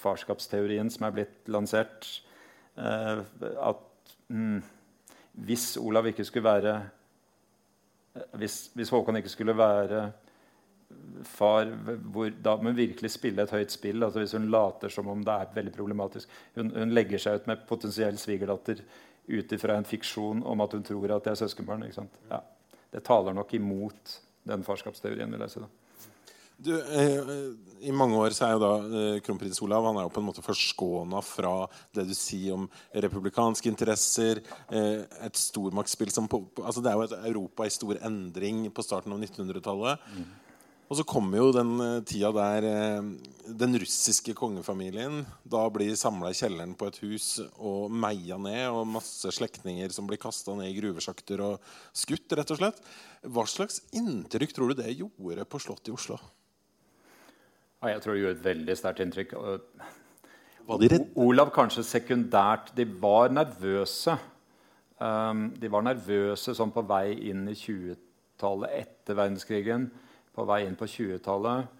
[0.00, 2.08] farskapsteorien som er blitt lansert.
[2.78, 3.22] Eh,
[3.70, 4.60] at mm,
[5.48, 6.86] hvis Olav ikke skulle være eh,
[8.40, 10.10] hvis, hvis, Håkon ikke skulle være
[11.28, 11.68] far
[12.12, 14.02] hvor, Da må hun virkelig spille et høyt spill.
[14.04, 16.28] altså Hvis hun later som om det er veldig problematisk.
[16.56, 18.84] Hun, hun legger seg ut med potensiell svigerdatter
[19.28, 21.84] ut ifra en fiksjon om at hun tror at det er søskenbarn.
[22.30, 22.40] Ja.
[22.92, 25.30] Det taler nok imot den farskapsteorien.
[25.32, 25.68] vil jeg si da.
[26.58, 27.28] Du, eh,
[27.86, 30.26] I mange år så er jo da eh, kronprins Olav han er jo på en
[30.26, 31.52] måte forskåna fra
[31.94, 32.64] det du sier om
[33.04, 34.42] republikanske interesser.
[34.66, 38.82] Eh, et stormaktsspill som på, altså Det er jo et Europa i stor endring på
[38.82, 40.10] starten av 1900-tallet.
[40.16, 40.28] Mm.
[40.88, 43.10] Og så kommer jo den eh, tida der eh,
[43.62, 48.88] den russiske kongefamilien da blir samla i kjelleren på et hus og meia ned, og
[48.96, 52.82] masse slektninger som blir kasta ned i gruvesjakter og skutt, rett og slett.
[53.28, 56.18] Hva slags inntrykk tror du det gjorde på Slottet i Oslo?
[57.78, 59.36] Ja, jeg tror det gjorde et veldig sterkt inntrykk.
[61.22, 62.72] Olav kanskje sekundært.
[62.74, 64.16] De var nervøse.
[64.98, 69.86] Um, de var nervøse sånn på vei inn i 20-tallet etter verdenskrigen.
[70.34, 71.70] På vei inn på 20-tallet,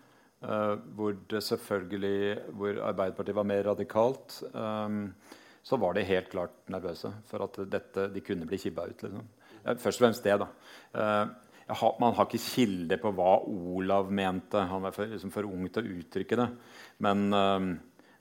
[0.47, 4.39] uh, hvor det selvfølgelig hvor Arbeiderpartiet var mer radikalt.
[4.55, 5.11] Um,
[5.67, 9.03] så var de helt klart nervøse for at dette, de kunne bli kibba ut.
[9.03, 9.27] Liksom.
[9.67, 10.39] Først og fremst det.
[10.47, 10.49] da.
[10.95, 14.61] Uh, Man har ikke kilde på hva Olav mente.
[14.71, 16.47] Han var for, liksom for ung til å uttrykke det.
[17.05, 17.69] Men um,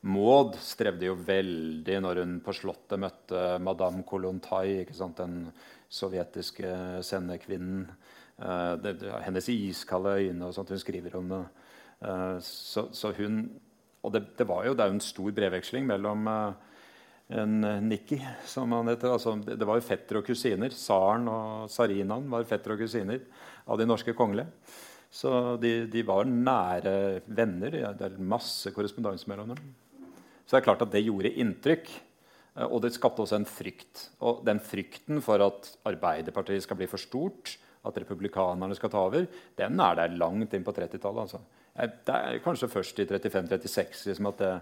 [0.08, 4.84] Maud strevde jo veldig når hun på Slottet møtte Madame Kolontai,
[5.18, 5.40] den
[5.88, 6.74] sovjetiske
[7.08, 7.88] sendekvinnen.
[8.38, 10.76] Uh, det, det, hennes iskalde øyne og sånt.
[10.76, 11.44] Hun skriver om det.
[12.04, 13.48] Uh, så, så, hun
[14.04, 16.67] Og det, det, var jo, det er en stor brevveksling mellom uh,
[17.28, 17.60] en
[17.90, 19.12] Nikki, som han heter.
[19.12, 20.72] Altså, det, var jo fetter og kusiner.
[20.72, 23.20] Tsaren og tsarinaen var fetter og kusiner
[23.68, 24.48] av de norske kongelige.
[25.12, 26.94] Så de, de var nære
[27.28, 27.80] venner.
[27.98, 29.62] Det er masse korrespondanse mellom dem.
[30.46, 31.92] Så det er klart at det gjorde inntrykk.
[32.56, 34.08] Eh, og det skapte også en frykt.
[34.24, 39.28] Og den frykten for at Arbeiderpartiet skal bli for stort, at republikanerne skal ta over,
[39.56, 41.22] den er der langt inn på 30-tallet.
[41.24, 41.40] Altså.
[41.78, 44.54] Det er kanskje først i 35-36 liksom at det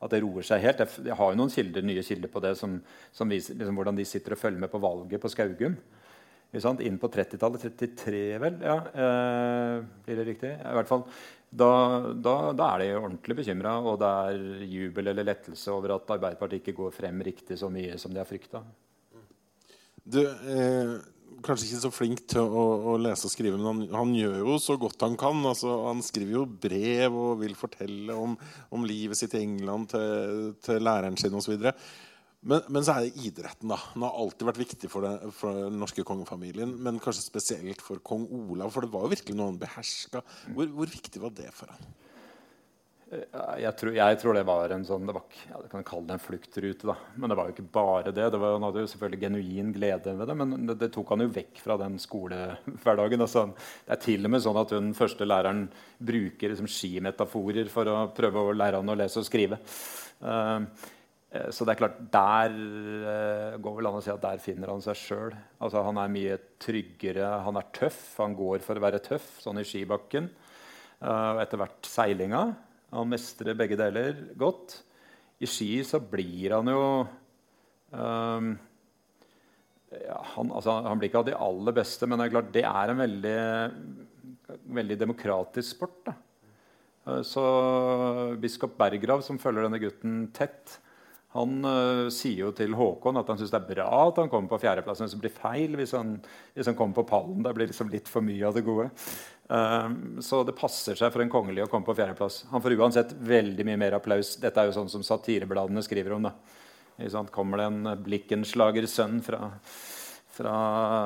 [0.00, 0.84] at det roer seg helt.
[1.04, 2.78] Jeg har jo noen kilder, nye kilder på det som,
[3.12, 5.76] som viser liksom, hvordan de sitter og følger med på valget på Skaugum.
[6.50, 7.66] Inn på 30-tallet.
[7.78, 8.56] 33, vel?
[8.64, 10.50] Ja, eh, Blir det riktig?
[10.56, 11.04] I hvert fall,
[11.50, 11.70] da,
[12.14, 16.64] da, da er de ordentlig bekymra, og det er jubel eller lettelse over at Arbeiderpartiet
[16.64, 18.64] ikke går frem riktig så mye som de har frykta.
[20.02, 20.96] Du, eh,
[21.44, 24.58] kanskje ikke så flink til å, å lese og skrive, men han, han, gjør jo
[24.62, 25.40] så godt han kan.
[25.48, 28.36] Altså, han skriver jo brev og vil fortelle om,
[28.74, 31.56] om livet sitt i England til, til læreren sin osv.
[32.40, 33.68] Men, men så er det idretten.
[33.68, 36.72] da Den har alltid vært viktig for, det, for den norske kongefamilien.
[36.80, 40.24] Men kanskje spesielt for kong Olav, for det var jo virkelig noe han beherska.
[40.54, 41.90] Hvor, hvor viktig var det for han?
[43.10, 46.14] Jeg tror, jeg tror, det var en sånn det var, ja, det kan kalle det
[46.14, 46.86] en fluktrute.
[46.86, 46.94] da.
[47.18, 48.28] Men det var jo ikke bare det.
[48.30, 51.24] det var, han hadde jo selvfølgelig genuin glede ved det, men det, det tok han
[51.24, 53.24] jo vekk fra den skolehverdagen.
[53.26, 53.48] Altså,
[53.88, 55.64] det er til og med sånn at den første læreren
[55.98, 59.58] bruker liksom, skimetaforer for å prøve å lære han å lese og skrive.
[60.22, 60.70] Uh,
[61.50, 62.54] så det er klart, der
[63.62, 65.34] går vel an å si at der finner han seg sjøl.
[65.58, 68.00] Altså, han er mye tryggere, han er tøff.
[68.22, 70.30] Han går for å være tøff, sånn i skibakken.
[71.02, 72.48] Uh, etter hvert seilinga.
[72.90, 74.80] Han mestrer begge deler godt.
[75.40, 76.82] I ski så blir han jo
[77.94, 78.50] um,
[79.90, 82.64] ja, han, altså, han, blir ikke av de aller beste, men det er klart det
[82.66, 83.38] er en veldig,
[84.80, 86.10] veldig demokratisk sport.
[86.10, 86.16] Da.
[87.06, 87.44] Uh, så
[88.42, 90.78] biskop Berggrav, som følger denne gutten tett,
[91.30, 94.50] han uh, sier jo til Håkon at han syns det er bra at han kommer
[94.50, 95.02] på fjerdeplass.
[95.12, 96.16] Det blir feil hvis han,
[96.56, 97.44] hvis han, kommer på pallen.
[97.44, 98.88] Det blir liksom litt for mye av det gode.
[99.46, 102.42] Um, så det passer seg for en kongelig å komme på fjerdeplass.
[102.50, 104.34] Han får uansett veldig mye mer applaus.
[104.42, 106.26] Dette er jo sånn som satirebladene skriver om.
[106.26, 107.22] da.
[107.30, 109.52] Kommer det en Blikkenslager-sønn fra,
[110.34, 110.58] fra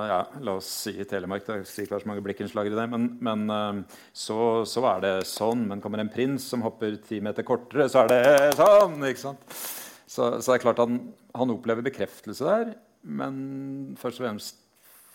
[0.08, 3.86] ja, la oss si Telemark Det er ikke så mange blikkenslagere der, men, men um,
[4.08, 5.68] så, så, er det sånn.
[5.68, 9.02] Men kommer en prins som hopper ti meter kortere, så er det sånn.
[9.04, 9.64] ikke sant?
[10.06, 10.98] Så, så det er klart han,
[11.34, 13.36] han, opplever bekreftelse der, men
[14.00, 14.60] først og fremst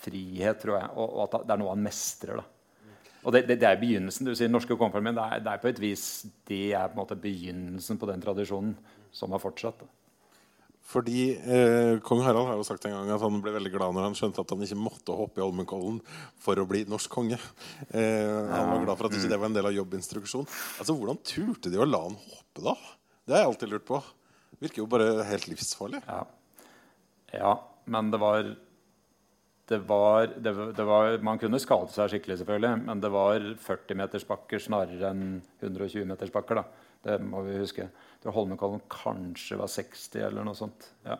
[0.03, 0.89] frihet, tror jeg.
[0.95, 2.41] Og, og at det er noe han mestrer.
[2.41, 2.47] da.
[3.27, 4.27] Og det, det, det, er begynnelsen.
[4.27, 6.03] du sier norske kongeformen, det, er, det er på et vis
[6.47, 8.75] det er på en måte begynnelsen på den tradisjonen
[9.15, 9.83] som har fortsatt.
[9.83, 9.89] Da.
[10.89, 14.07] Fordi eh, Kong Harald har jo sagt en gang at han ble veldig glad når
[14.07, 15.99] han skjønte at han ikke måtte hoppe i Holmenkollen
[16.41, 17.37] for å bli norsk konge.
[17.91, 20.47] Eh, han var glad for at ikke det var en del av jobbinstruksjon.
[20.81, 22.73] Altså, Hvordan turte de å la han hoppe, da?
[23.21, 24.01] Det har jeg alltid lurt på.
[24.59, 26.01] Virker jo bare helt livsfarlig.
[26.07, 26.23] Ja,
[27.35, 27.53] ja
[27.89, 28.49] men det var,
[29.69, 34.61] det var, det, det var Man kunne skade seg skikkelig, selvfølgelig, men det var 40-metersbakker
[34.61, 36.63] snarere enn 120-metersbakker.
[37.05, 37.87] Det må vi huske.
[38.19, 40.89] Det Holmenkollen kanskje var 60 eller noe sånt.
[41.07, 41.17] Ja.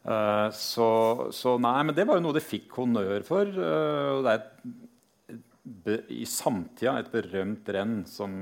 [0.00, 0.86] Uh, så,
[1.36, 3.50] så, nei, men det var jo noe de fikk honnør for.
[3.52, 4.70] Uh, det er et
[6.08, 8.32] i samtida et berømt renn som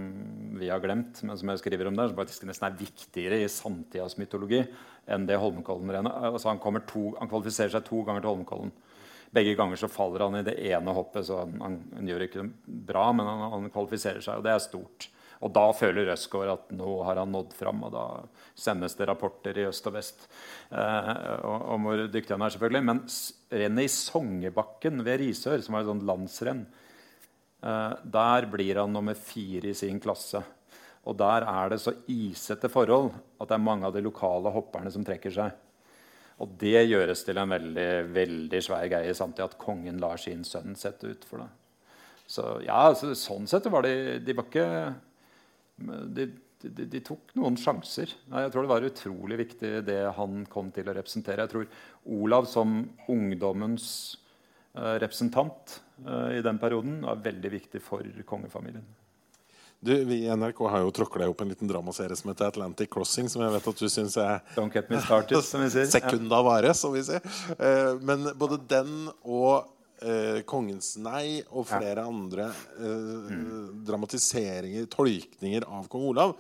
[0.59, 3.51] vi har glemt, men som jeg skriver om der, som faktisk nesten er viktigere i
[3.51, 4.61] samtidas mytologi
[5.11, 6.15] enn det Holmenkollen-rennet.
[6.31, 8.73] Altså han, to, han, kvalifiserer seg to ganger til Holmenkollen.
[9.35, 12.43] Begge ganger så faller han i det ene hoppet, så han, han, han gjør ikke
[12.43, 15.11] det bra, men han, kvalifiserer seg, og det er stort.
[15.45, 18.07] Og da føler Røsgaard at nå har han nådd fram, og da
[18.59, 20.27] sendes det rapporter i øst og vest
[20.71, 22.55] eh, om hvor dyktig han er.
[22.55, 22.85] selvfølgelig.
[22.89, 23.05] Men
[23.63, 26.65] rennet i Songebakken ved Risør, som var et sånt landsrenn,
[27.59, 30.43] der blir han nummer fire i sin klasse.
[31.09, 34.93] Og der er det så isete forhold at det er mange av de lokale hopperne
[34.93, 35.55] som trekker seg.
[36.39, 40.77] Og det gjøres til en veldig veldig svær greie samtidig at kongen lar sin sønn
[40.79, 41.49] sette ut for det.
[42.29, 44.69] Så ja, så, sånn sett var de De var ikke
[45.79, 46.29] de,
[46.61, 48.13] de, de, tok noen sjanser.
[48.13, 51.47] Jeg tror det var utrolig viktig det han kom til å representere.
[51.47, 51.69] Jeg tror
[52.19, 53.89] Olav som ungdommens
[54.75, 58.85] uh, representant Eh, i den perioden var veldig viktig for kongefamilien.
[59.81, 63.29] Du, Vi i NRK har jo tråkla opp en liten dramaserie som heter Atlantic Crossing,
[63.31, 65.87] som jeg vet at du syns er Don't get me started, som vi sier.
[65.93, 67.23] Sekunda vare, som vi sier.
[67.55, 69.69] Eh, men både den og
[70.03, 73.37] eh, Kongens nei og flere andre eh,
[73.87, 76.35] dramatiseringer, tolkninger av kong Olav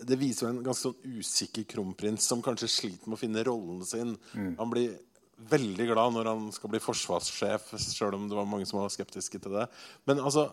[0.00, 4.16] Det viser en ganske sånn usikker kronprins som kanskje sliter med å finne rollen sin.
[4.32, 4.96] Han blir
[5.36, 9.40] veldig glad når han skal bli forsvarssjef, sjøl om det var mange som var skeptiske
[9.42, 9.68] til det.
[10.08, 10.48] Men altså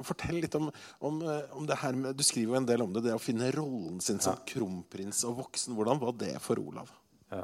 [0.00, 0.70] Fortell litt om,
[1.04, 3.20] om, eh, om det her med Du skriver jo en del om det, det å
[3.20, 5.74] finne rollen sin som kronprins og voksen.
[5.76, 6.88] Hvordan var det for Olav?
[7.28, 7.42] Ja.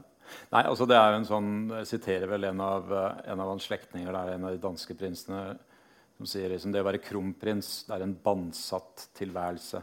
[0.54, 1.50] Nei, altså det er jo en sånn,
[1.82, 4.62] Jeg siterer vel en av, eh, en av hans slektninger, det er en av de
[4.62, 5.42] danske prinsene,
[6.16, 9.82] som sier liksom det å være kronprins det er en bandsatt tilværelse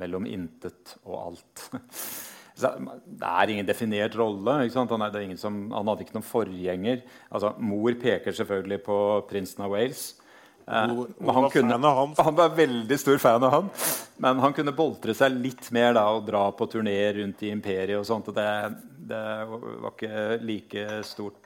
[0.00, 1.66] mellom intet og alt.
[2.56, 2.70] Det
[3.28, 4.54] er ingen definert rolle.
[4.72, 7.02] Han, er, det ingen som, han hadde ikke noen forgjenger.
[7.30, 8.96] Altså, mor peker selvfølgelig på
[9.28, 10.06] prinsen av Wales.
[10.66, 12.14] Eh, Hvor- men hvor kunne, han?
[12.18, 13.68] han var veldig stor fan av han.
[14.18, 17.98] Men han kunne boltre seg litt mer da, og dra på turné rundt i imperiet.
[18.00, 18.48] og sånt, og Det,
[19.12, 21.42] det var ikke like stort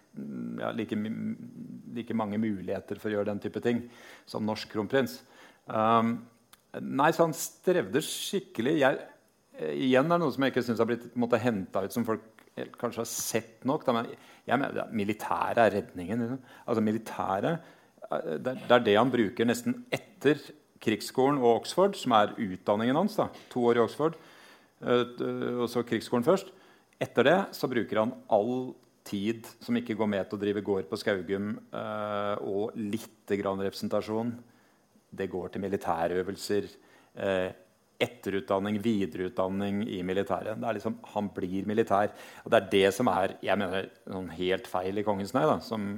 [0.58, 0.96] ja, like,
[1.94, 3.84] like mange muligheter for å gjøre den type ting
[4.26, 5.20] som norsk kronprins.
[5.68, 6.26] Um,
[6.80, 8.78] nei, så han strevde skikkelig.
[8.80, 8.98] Jeg,
[9.60, 12.24] igjen er det noe som jeg ikke syns har blitt henta ut som folk
[12.80, 13.84] kanskje har sett nok.
[13.86, 14.08] Da, men
[14.48, 16.24] jeg mener, ja, militæret er redningen.
[16.24, 16.40] Liksom.
[16.66, 17.52] Altså militæret
[18.10, 20.40] eh, det, det er det han bruker nesten etter
[20.80, 23.18] krigsskolen og Oxford, som er utdanningen hans.
[23.20, 24.18] da, To år i Oxford,
[24.82, 25.16] eh,
[25.56, 26.52] og så krigsskolen først.
[27.00, 28.72] Etter det så bruker han all
[29.08, 33.62] tid som ikke går med til å drive gård på Skaugum, eh, og lite grann
[33.64, 34.34] representasjon,
[35.10, 36.68] det går til militærøvelser.
[38.00, 40.58] Etterutdanning, videreutdanning i militæret.
[40.60, 42.12] Det er liksom, Han blir militær.
[42.44, 45.46] Og det er det som er jeg mener, sånn helt feil i Kongens nei.
[45.48, 45.90] da, som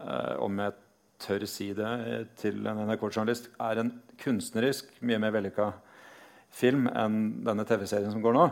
[0.00, 0.76] eh, om jeg
[1.18, 1.90] tør si det
[2.38, 5.72] til en NRK-journalist, er en kunstnerisk mye mer vellykka
[6.54, 8.46] film enn denne TV-serien som går nå.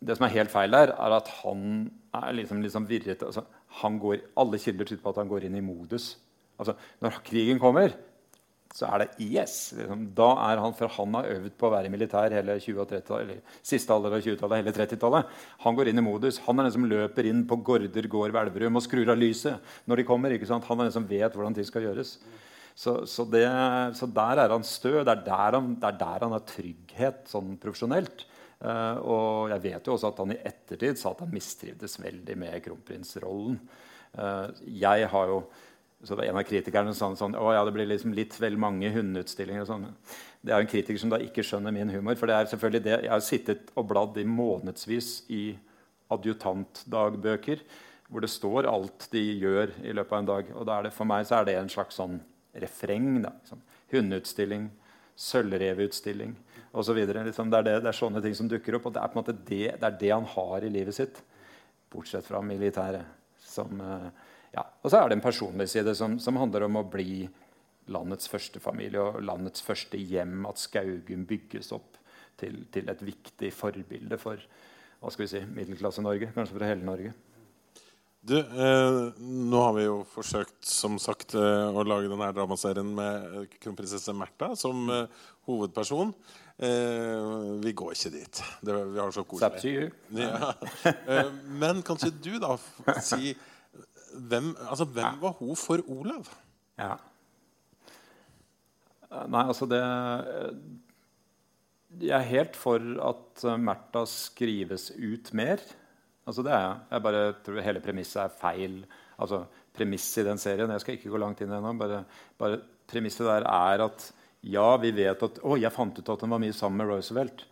[0.00, 3.24] Det som er helt feil der, er at han er liksom, liksom virret.
[3.26, 3.44] Altså,
[3.80, 6.14] han går, alle kilder tyder på at han går inn i modus.
[6.60, 7.94] Altså, når krigen kommer,
[8.70, 9.54] så er det yes.
[9.74, 10.04] Liksom.
[10.14, 13.16] Da er han, For han har øvd på å være militær hele 20- og 30
[13.16, 15.32] eller siste alder av 20-tallet, hele 30-tallet.
[15.64, 16.38] Han går inn i modus.
[16.46, 19.72] Han er den som løper inn på Gorder gård ved Elverum og skrur av lyset
[19.90, 20.36] når de kommer.
[20.36, 20.68] ikke sant?
[20.70, 22.14] Han er den som vet hvordan ting skal gjøres.
[22.78, 23.44] Så, så, det,
[23.98, 25.00] så der er han stø.
[25.02, 28.24] Det er der han, det er der han har trygghet sånn profesjonelt.
[28.60, 32.36] Uh, og jeg vet jo også at han i ettertid sa at han mistrivdes veldig
[32.38, 33.58] med kronprinsrollen.
[34.14, 35.42] Uh, jeg har jo
[36.02, 38.56] så det var En av kritikerne sa sånn, å ja, det blir liksom litt vel
[38.56, 39.66] mange hundeutstillinger.
[39.68, 39.84] sånn.
[40.40, 42.16] Det er en kritiker som da ikke skjønner min humor.
[42.16, 45.58] for det er selvfølgelig det, Jeg har sittet og bladd i månedsvis i
[46.10, 47.60] adjutantdagbøker
[48.10, 50.48] hvor det står alt de gjør i løpet av en dag.
[50.56, 52.18] Og da er det, for meg så er det en slags sånn
[52.58, 53.22] refreng.
[53.22, 53.60] da, liksom.
[53.92, 54.70] Hundeutstilling,
[55.16, 56.34] sølvrevutstilling
[56.72, 56.96] osv.
[56.96, 58.88] Liksom, det, er det, det er sånne ting som dukker opp.
[58.88, 61.22] Og det er på en måte det, det, er det han har i livet sitt.
[61.92, 63.06] Bortsett fra militæret.
[63.50, 64.10] Som, eh,
[64.54, 64.64] ja.
[64.82, 67.24] Og så er det en personlig side som, som handler om å bli
[67.90, 70.44] landets første familie og landets første hjem.
[70.50, 71.98] At Skaugum bygges opp
[72.40, 74.42] til, til et viktig forbilde for
[75.00, 76.32] hva skal vi si, middelklasse-Norge.
[76.34, 77.14] Kanskje for hele Norge.
[78.20, 83.38] Du, eh, nå har vi jo forsøkt som sagt eh, å lage denne dramaserien med
[83.38, 86.12] eh, kronprinsesse Märtha som eh, hovedperson.
[86.60, 87.30] Eh,
[87.64, 88.42] vi går ikke dit.
[88.60, 89.88] Det, vi har så koselig.
[90.12, 90.52] Ja.
[90.84, 92.58] Eh, men ikke du da
[93.00, 93.32] si
[94.14, 96.28] hvem, altså, hvem var hun for Olav?
[96.80, 96.94] Ja.
[99.10, 99.80] Nei, altså det
[102.00, 105.62] Jeg er helt for at eh, Märtha skrives ut mer.
[106.26, 106.76] Altså det er jeg.
[106.92, 108.76] Jeg bare tror hele premisset er feil.
[109.18, 109.44] Altså
[109.74, 111.74] Premisset i den serien Jeg skal ikke gå langt inn ennå.
[111.78, 112.04] Bare,
[112.38, 114.10] bare premisset der er at
[114.46, 117.44] ja, vi vet at Å, jeg fant ut at hun var mye sammen med Roosevelt.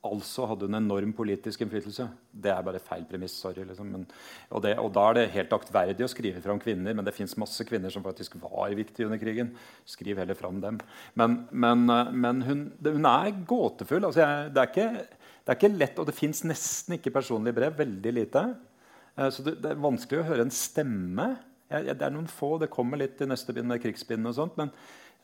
[0.00, 2.06] Altså hadde hun enorm politisk innflytelse.
[2.32, 3.34] Det er bare feil premiss.
[3.36, 3.90] sorry liksom.
[3.92, 4.06] men,
[4.48, 7.36] og, det, og Da er det helt aktverdig å skrive fram kvinner, men det fins
[7.36, 9.50] masse kvinner som faktisk var viktige under krigen.
[9.84, 10.80] Skriv heller fram dem.
[11.20, 14.08] Men, men, eh, men hun, hun er gåtefull.
[14.08, 17.60] Altså, jeg, det, er ikke, det er ikke lett, og det fins nesten ikke personlige
[17.60, 17.76] brev.
[17.84, 18.48] Veldig lite.
[19.18, 21.30] Eh, Så det, det er vanskelig å høre en stemme.
[21.68, 22.54] Jeg, jeg, det er noen få.
[22.56, 24.56] Det kommer litt i neste bind med krigsbind og sånt.
[24.56, 24.72] Men,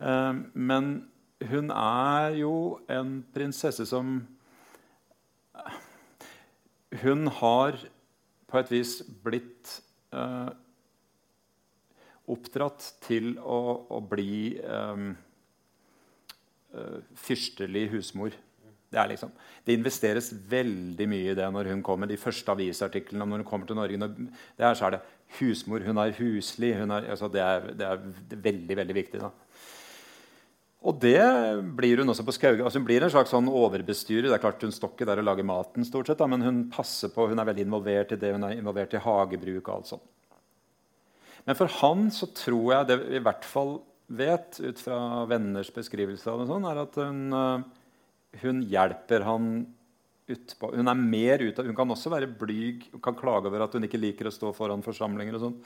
[0.04, 1.04] uh,
[1.44, 4.18] hun er jo en prinsesse som
[7.02, 7.78] hun har
[8.46, 9.72] på et vis blitt
[10.14, 10.50] eh,
[12.30, 13.60] oppdratt til å,
[13.96, 15.06] å bli eh,
[16.74, 18.36] eh, fyrstelig husmor.
[18.86, 19.32] Det, liksom,
[19.66, 22.08] det investeres veldig mye i det når hun kommer.
[22.08, 24.12] De første avisartiklene når hun kommer til Norge.
[24.56, 25.02] Det er, så er det
[25.40, 26.70] husmor, hun er huslig.
[26.78, 28.06] Hun er, altså det, er, det er
[28.46, 29.24] veldig veldig viktig.
[29.26, 29.32] da.
[30.84, 31.22] Og det
[31.78, 32.62] blir hun også på Skauge.
[32.62, 34.28] Altså hun blir en slags sånn overbestyrer.
[34.28, 36.60] Det er klart Hun står ikke der og lager maten, stort sett, da, men hun
[36.72, 38.34] passer på, hun er veldig involvert i det.
[38.36, 40.06] Hun er involvert i hagebruk og alt sånt.
[41.46, 45.70] Men for han så tror jeg det vi i hvert fall vet, ut fra venners
[45.74, 49.50] beskrivelse av det, sånn, er at hun, uh, hun hjelper han
[50.26, 50.72] utpå.
[50.74, 53.74] Hun er mer ut av, hun kan også være blyg, hun kan klage over at
[53.74, 55.38] hun ikke liker å stå foran forsamlinger.
[55.38, 55.56] og sånn.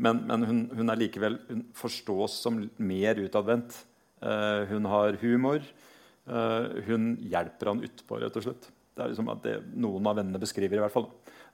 [0.00, 3.76] Men, men hun, hun, er likevel, hun forstås som mer utadvendt.
[4.22, 5.62] Uh, hun har humor.
[6.28, 8.68] Uh, hun hjelper han utpå, rett og slett.
[8.94, 11.08] Det er liksom at det, Noen av vennene beskriver i hvert fall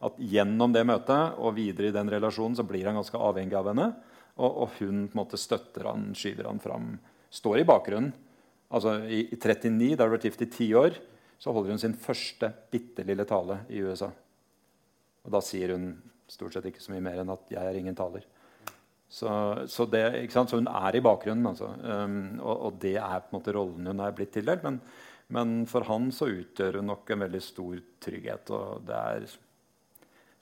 [0.04, 3.70] at gjennom det møtet og videre i den relasjonen så blir han ganske avhengig av
[3.70, 3.88] henne.
[4.34, 6.94] Og, og hun på en måte støtter han, skyver han fram,
[7.32, 8.12] står i bakgrunnen.
[8.74, 10.96] Altså I, i 39, da hun vært gift i ti år,
[11.38, 14.08] så holder hun sin første bitte lille tale i USA.
[15.24, 15.92] Og da sier hun
[16.30, 18.24] stort sett ikke så mye mer enn at 'jeg er ingen taler'.
[19.08, 19.30] Så,
[19.70, 21.70] så, det, så hun er i bakgrunnen, altså.
[21.84, 24.64] Um, og, og, det er på en måte rollen hun er blitt tildelt.
[24.66, 24.80] Men,
[25.34, 28.54] men, for han så utgjør hun nok en veldig stor trygghet.
[28.56, 29.28] Og det er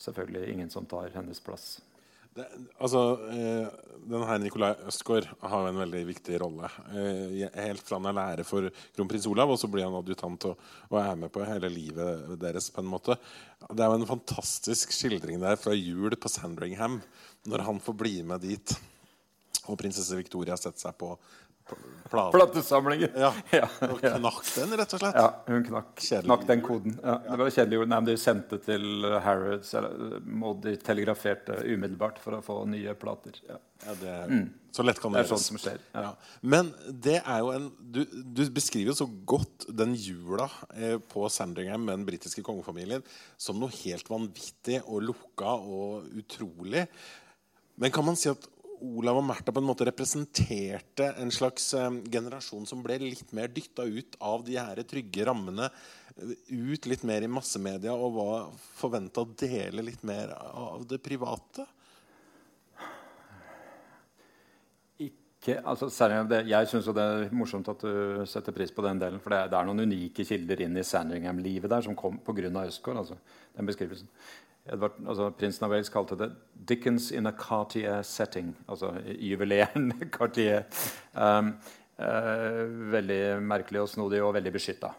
[0.03, 1.75] selvfølgelig ingen som tar hennes plass.
[2.33, 2.47] Det,
[2.81, 3.67] altså, eh,
[4.09, 6.71] den her Nikolai Østgaard har en veldig viktig rolle.
[6.89, 10.63] Eh, helt fra han er lærer for kronprins Olav, og så blir han adjutant og,
[10.89, 12.71] og, er med på hele livet deres.
[12.73, 13.19] på en måte.
[13.69, 17.03] Det er jo en fantastisk skildring der fra jul på Sandringham,
[17.49, 18.75] når han får bli med dit.
[19.71, 21.13] Og prinsesse Victoria setter seg på
[22.11, 22.33] plate.
[22.37, 23.13] Platesamlinger.
[23.17, 23.33] Ja.
[23.51, 23.69] ja.
[23.89, 25.19] Og knakk den, rett og slett.
[25.19, 25.93] Ja, hun knakk,
[26.27, 26.97] knakk den koden.
[27.03, 29.75] Ja, det var kjedelig Nei, De sendte til Harrods,
[30.27, 33.39] må de telegraferte umiddelbart for å få nye plater.
[33.49, 33.61] Ja.
[33.83, 34.51] Ja, det mm.
[34.73, 35.81] Så lett kan det, det er sånn som skjer.
[36.41, 41.27] Men det er jo en Du, du beskriver jo så godt den jula eh, på
[41.29, 43.05] Sandringham med den britiske kongefamilien
[43.37, 46.87] som noe helt vanvittig og lukka og utrolig.
[47.83, 48.45] Men kan man si at
[48.83, 53.51] Olav og Märtha på en måte representerte en slags um, generasjon som ble litt mer
[53.51, 55.67] dytta ut av de her trygge rammene,
[56.47, 61.67] ut litt mer i massemedia og var forventa å dele litt mer av det private?
[65.03, 65.89] Ikke, altså,
[66.31, 69.19] det, jeg syns det er morsomt at du setter pris på den delen.
[69.23, 72.47] For det, det er noen unike kilder inn i Sandringham-livet der som kom pga.
[72.63, 73.01] Østgård.
[73.03, 73.19] Altså,
[73.57, 74.11] den beskrivelsen.
[74.71, 78.53] Edvard, altså, Prinsen av Wales kalte det 'Dickens in a Cartier setting'.
[78.69, 80.65] Altså juveleren Cartier.
[81.15, 81.57] Um,
[81.99, 82.63] uh,
[82.95, 84.93] veldig merkelig og snodig og veldig beskytta.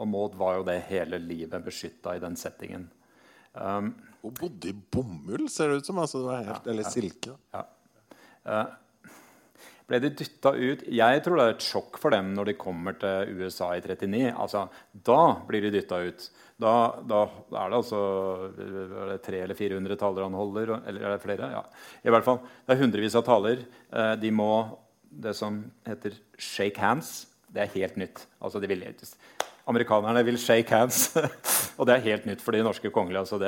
[0.00, 2.86] Og Maud var jo det hele livet beskytta i den settingen.
[3.54, 5.98] Um, Hun bodde i bomull, ser det ut som.
[5.98, 7.34] Altså, det helt, ja, eller silke.
[7.52, 7.66] Ja.
[8.46, 8.66] Uh,
[9.90, 12.94] ble de dytta ut Jeg tror det er et sjokk for dem når de kommer
[13.00, 14.30] til USA i 39.
[14.30, 16.28] Altså, da blir de dytta ut.
[16.60, 16.74] Da,
[17.08, 17.22] da,
[17.56, 18.00] er det altså
[18.52, 20.74] er det 300 eller 400 taler han holder.
[20.90, 21.50] Eller er det flere?
[21.54, 21.64] Ja.
[22.04, 23.64] I hvert fall, Det er hundrevis av taler.
[23.92, 24.50] Eh, de må
[25.10, 27.26] det som heter 'shake hands'.
[27.50, 28.26] Det er helt nytt.
[28.40, 28.84] Altså, de vil,
[29.66, 31.16] amerikanerne vil shake hands.
[31.78, 33.24] og det er helt nytt for de norske kongelige.
[33.24, 33.38] Altså,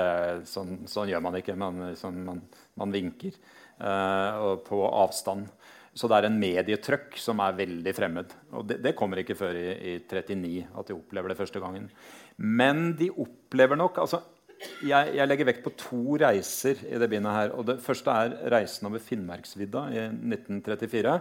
[0.49, 1.57] sånn, sånn, gjør man ikke.
[1.59, 2.43] Man, sånn, man,
[2.81, 3.37] man vinker
[3.79, 5.47] uh, på avstand.
[5.95, 8.33] Så det er en medietrøkk som er veldig fremmed.
[8.57, 11.91] Og det, det kommer ikke før i, i 39 at de opplever det første gangen.
[12.37, 14.22] Men de opplever nok altså,
[14.87, 17.55] jeg, jeg, legger vekt på to reiser i det bindet her.
[17.57, 21.14] og Det første er reisen over Finnmarksvidda i 1934.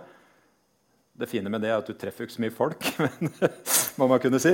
[1.22, 3.32] Det fine med det er at du treffer ikke så mye folk, men,
[4.00, 4.54] må man kunne si.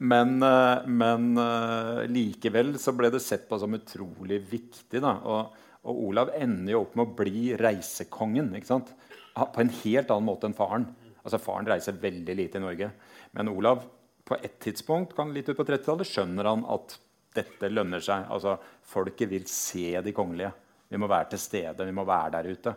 [0.00, 5.02] Men, eh, men, eh, likevel så ble det sett på som utrolig viktig.
[5.04, 5.18] Da.
[5.28, 8.54] Og, og Olav ender jo opp med å bli reisekongen.
[8.58, 8.94] ikke sant?
[9.38, 10.88] på en helt annen måte enn faren.
[11.22, 12.90] Altså Faren reiser veldig lite i Norge.
[13.36, 13.84] Men Olav
[14.28, 16.98] på et tidspunkt litt ut på 30-tallet, skjønner han at
[17.36, 18.26] dette lønner seg.
[18.32, 18.56] Altså
[18.88, 20.52] Folket vil se de kongelige.
[20.88, 21.84] Vi må være til stede.
[21.84, 22.74] vi må være der ute.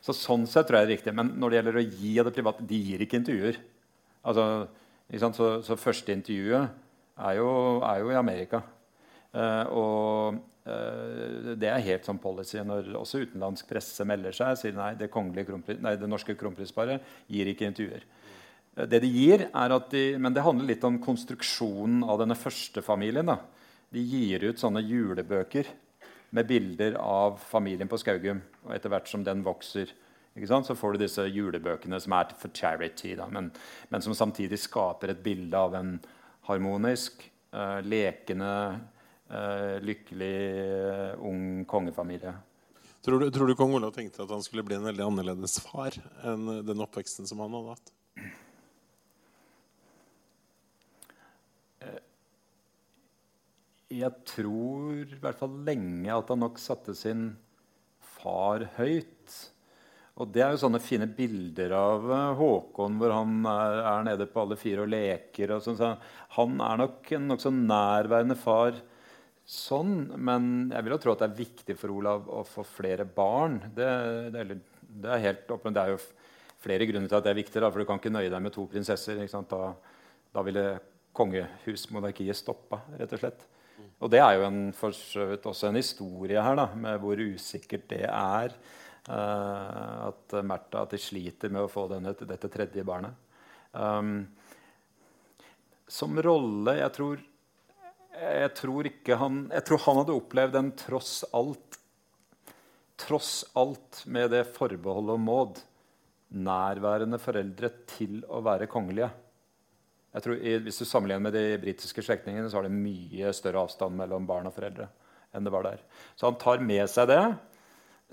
[0.00, 1.14] Så Sånn sett tror jeg det er riktig.
[1.16, 3.60] Men når det gjelder å gi av det private De gir ikke intervjuer.
[4.26, 4.66] Altså,
[5.10, 6.68] ikke så, så første intervjuet
[7.16, 7.48] er jo,
[7.86, 8.62] er jo i Amerika.
[9.32, 14.56] Eh, og Eh, det er helt sånn policy når også utenlandsk presse melder seg.
[14.58, 15.10] sier nei, det,
[15.78, 18.06] nei, det norske kronprinsparet gir ikke intervjuer.
[18.76, 22.36] Eh, det de gir er at de, Men det handler litt om konstruksjonen av denne
[22.38, 23.26] første familien.
[23.26, 23.40] Da.
[23.92, 25.68] De gir ut sånne julebøker
[26.36, 28.42] med bilder av familien på Skaugum.
[28.66, 29.92] Og etter hvert som den vokser,
[30.36, 33.48] så får du disse julebøkene som er for charity, da, men,
[33.88, 35.94] men, som samtidig skaper et bilde av en
[36.44, 37.24] harmonisk,
[37.56, 38.50] uh, lekende
[39.32, 40.36] uh, lykkelig
[41.16, 42.34] uh, ung kongefamilie.
[43.06, 45.96] Tror du, tror du, kong Olav tenkte at han skulle bli en veldig annerledes far
[46.26, 47.94] enn den oppveksten som han hadde hatt?
[53.92, 57.28] Jeg tror i hvert fall lenge at han nok satte sin
[58.16, 59.36] far høyt.
[60.16, 62.06] Og det er jo sånne fine bilder av
[62.38, 65.52] Håkon hvor han er, er nede på alle fire og leker.
[65.54, 65.92] Og sånn, så
[66.38, 68.78] han er nok en nokså nærværende far
[69.46, 69.98] sånn.
[70.16, 73.60] Men jeg vil jo tro at det er viktig for Olav å få flere barn.
[73.76, 73.90] Det,
[74.32, 74.56] det, er,
[75.04, 75.76] det er helt åpen.
[75.76, 76.00] Det er jo
[76.64, 77.60] flere grunner til at det er viktig.
[77.60, 79.20] Da, for du kan ikke nøye deg med to prinsesser.
[79.52, 79.62] Da,
[80.32, 80.64] da, ville
[81.16, 83.46] kongehusmonarkiet stoppa, rett og slett.
[84.04, 87.20] Og det er jo en, for så vidt også en historie her, da, med hvor
[87.20, 88.56] usikkert det er.
[89.06, 93.14] Uh, at Märtha sliter med å få denne, dette tredje barnet.
[93.72, 94.26] Um,
[95.86, 97.20] som rolle Jeg tror,
[98.16, 101.76] jeg tror ikke han Jeg tror han hadde opplevd den tross alt
[102.98, 105.60] Tross alt med det forbeholdet og Maud
[106.36, 109.10] nærværende foreldre til å være kongelige.
[110.16, 113.98] Jeg tror, hvis du sammenligner med de britiske slektningene, så har det mye større avstand
[113.98, 114.88] mellom barn og foreldre
[115.36, 115.82] enn det var der.
[116.16, 117.24] Så han tar med seg det.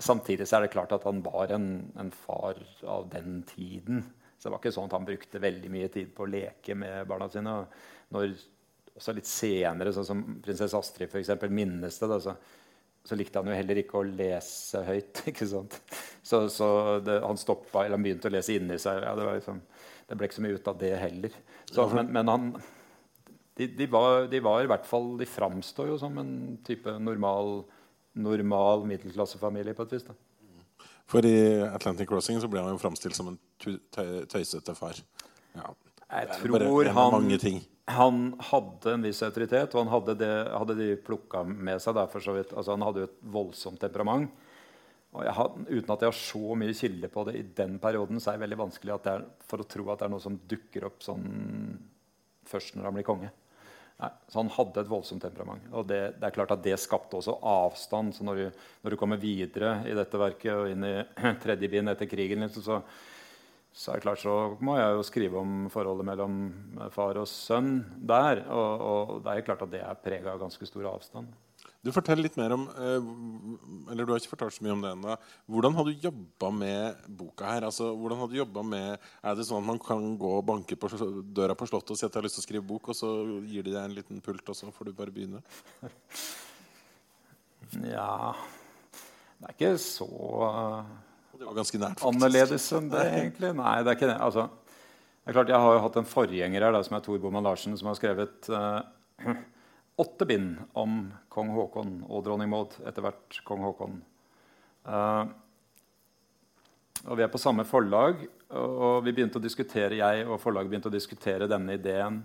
[0.02, 2.58] Samtidig er det klart at han var en, en far
[2.90, 4.02] av den tiden.
[4.36, 7.06] Så det var ikke sånn at han brukte veldig mye tid på å leke med
[7.08, 7.54] barna sine.
[8.12, 8.34] Når,
[8.94, 12.08] også litt senere, sånn som prinsesse Astrid for eksempel, minnes det.
[12.10, 12.34] Da, så,
[13.04, 15.24] så, likte han jo heller ikke å lese høyt.
[15.32, 15.78] ikke sant?
[16.20, 16.68] Så, så
[17.04, 19.00] det, han stoppa, eller han begynte å lese inni seg.
[19.06, 19.62] Ja, det, var liksom,
[20.08, 21.38] det, ble ikke så mye ut av det heller.
[21.70, 22.50] Så, men, men han,
[23.58, 26.34] de, de, var, de, var, i hvert fall De framstår jo som en
[26.66, 27.62] type normal,
[28.18, 30.06] normal middelklassefamilie på et vis.
[30.08, 30.16] da.
[31.10, 31.36] For i
[31.68, 33.38] Atlantic Crossing så ble han jo framstilt som en
[34.30, 35.00] tøysete far.
[35.54, 35.72] Ja.
[36.14, 37.30] Jeg tror han,
[37.90, 38.18] han,
[38.50, 41.96] hadde en viss autoritet, og han hadde, det, hadde de plukka med seg.
[41.98, 42.52] Der, for så vidt.
[42.54, 44.30] Altså, han hadde jo et voldsomt temperament.
[45.14, 48.38] Har, uten at jeg har så mye kilde på det i den perioden, så er
[48.38, 51.26] det veldig vanskelig er, for å tro at det er noe som dukker opp sånn
[52.50, 53.30] først når han blir konge.
[54.02, 55.66] Nei, så han hadde et voldsomt temperament.
[55.70, 58.16] Og det, det, er klart at det skapte også avstand.
[58.16, 60.96] Så når du, når du kommer videre i dette verket og inn i
[61.44, 62.80] tredje bind etter krigen, liksom, så,
[63.70, 64.34] så, er det klart så
[64.66, 66.42] må jeg jo skrive om forholdet mellom
[66.94, 68.42] far og sønn der.
[68.50, 71.30] Og, og det er klart at det er prega av ganske stor avstand.
[71.84, 73.08] Du forteller litt mer om eh,
[73.92, 75.16] eller du har ikke fortalt så mye om det enda.
[75.52, 77.66] Hvordan har du jobba med boka her?
[77.68, 80.88] Altså, hvordan har du med, Er det sånn at man kan gå og banke på
[81.36, 83.10] døra på Slottet og si at jeg har lyst til å skrive bok, og så
[83.44, 85.44] gir de deg en liten pult, og så får du bare begynne?
[87.74, 88.36] Ja
[89.40, 90.06] Det er ikke så
[91.34, 93.50] det var ganske nært, annerledes enn det, egentlig.
[93.58, 94.18] Nei, det er ikke det.
[94.22, 94.44] Altså,
[95.24, 97.44] det er klart, Jeg har jo hatt en forgjenger her da, som er Tor Boman
[97.44, 98.84] Larsen, som har skrevet uh,
[99.96, 103.98] åtte bind om kong Haakon og dronning Maud, etter hvert kong Haakon.
[104.84, 105.30] Uh,
[107.04, 108.24] og vi er på samme forlag,
[108.54, 112.22] og vi begynte å diskutere, jeg og forlaget begynte å diskutere denne ideen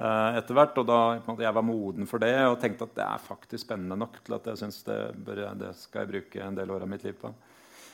[0.00, 0.78] uh, etter hvert.
[0.80, 3.98] Og da måte, jeg var moden for det og tenkte at det er faktisk spennende
[4.00, 7.04] nok til at jeg syns det, det, skal jeg bruke en del år av mitt
[7.06, 7.32] liv på.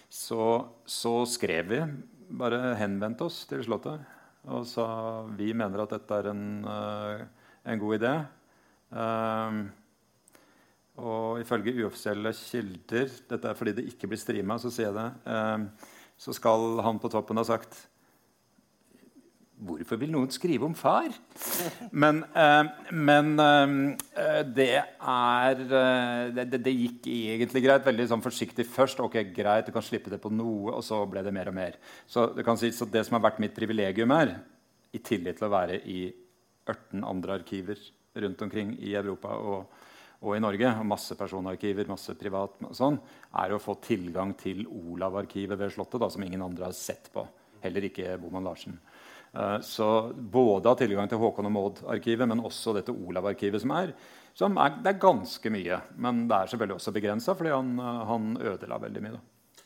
[0.06, 0.40] Så,
[0.86, 1.82] så skrev vi,
[2.26, 4.02] bare henvendte oss til Slottet
[4.46, 4.86] og sa
[5.34, 8.14] vi mener at dette er en, uh, en god idé.
[8.96, 9.66] Um,
[10.96, 15.10] og ifølge uoffisielle kilder Dette er fordi det ikke blir streama, så sier jeg det.
[15.28, 15.68] Um,
[16.16, 17.82] så skal han på toppen ha sagt
[19.56, 21.08] Hvorfor vil noen skrive om far?
[22.02, 27.86] Men, uh, men uh, det er uh, det, det, gikk egentlig greit.
[27.86, 29.00] Veldig sånn forsiktig først.
[29.00, 31.80] ok, greit, Du kan slippe det på noe, og så ble det mer og mer.
[32.04, 34.34] Så det, kan si, så det som har vært mitt privilegium her,
[34.92, 36.02] i tillit til å være i
[36.68, 37.80] 18 andre arkiver
[38.22, 39.82] rundt omkring i Europa og,
[40.22, 42.98] og i Norge, og masse personarkiver, masse privat, sånn,
[43.42, 47.26] er å få tilgang til Olav-arkivet ved Slottet, da, som ingen andre har sett på.
[47.64, 48.78] Heller ikke Boman Larsen.
[49.36, 53.92] Uh, så både ha tilgang til Håkon og Maud-arkivet, men også dette Olav-arkivet, som er,
[54.36, 58.04] som er, Det er ganske mye, men det er selvfølgelig også begrensa, fordi han, uh,
[58.08, 59.18] han, ødela veldig mye.
[59.18, 59.64] Da.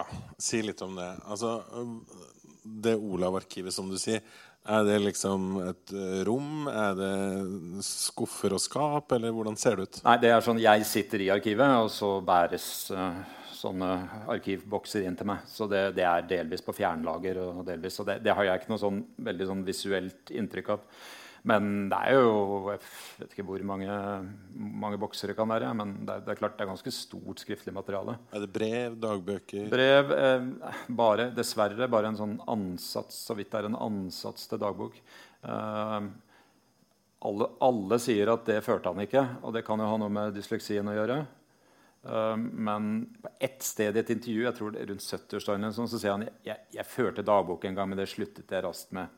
[0.00, 0.02] Ja,
[0.42, 1.12] si litt om det.
[1.30, 1.60] Altså,
[2.66, 4.24] det Olav-arkivet, som du sier,
[4.66, 6.66] er det liksom et eh, rom?
[6.70, 9.12] Er det skuffer og skap?
[9.16, 9.98] Eller hvordan ser det ut?
[10.06, 13.20] Nei, det er sånn Jeg sitter i arkivet, og så bæres uh,
[13.56, 13.90] sånne
[14.32, 15.46] arkivbokser inn til meg.
[15.50, 17.40] Så det, det er delvis på fjernlager.
[17.44, 19.00] og delvis, så det, det, har jeg ikke noe sånn
[19.30, 20.84] veldig sånn visuelt inntrykk av.
[21.46, 22.80] Men det er jo Jeg
[23.20, 23.96] vet ikke hvor mange,
[24.56, 25.70] mange boksere kan være.
[25.78, 28.16] Men det er, det er, klart det er ganske stort skriftlig materiale.
[28.34, 28.98] Er det brev?
[29.02, 29.70] Dagbøker?
[29.72, 30.46] Brev, eh,
[30.98, 34.98] bare, Dessverre bare en sånn ansats, så vidt det er en ansats til dagbok.
[35.46, 36.08] Eh,
[37.26, 40.34] alle, alle, sier at det førte han ikke, og det kan jo ha noe med
[40.36, 41.20] dysleksien å gjøre.
[42.06, 42.90] Eh, men
[43.22, 46.26] på ett sted i et intervju jeg tror det er rundt 70-årsdagen så sier han
[46.26, 49.14] jeg, jeg førte dagbok en gang, men det sluttet jeg raskt med.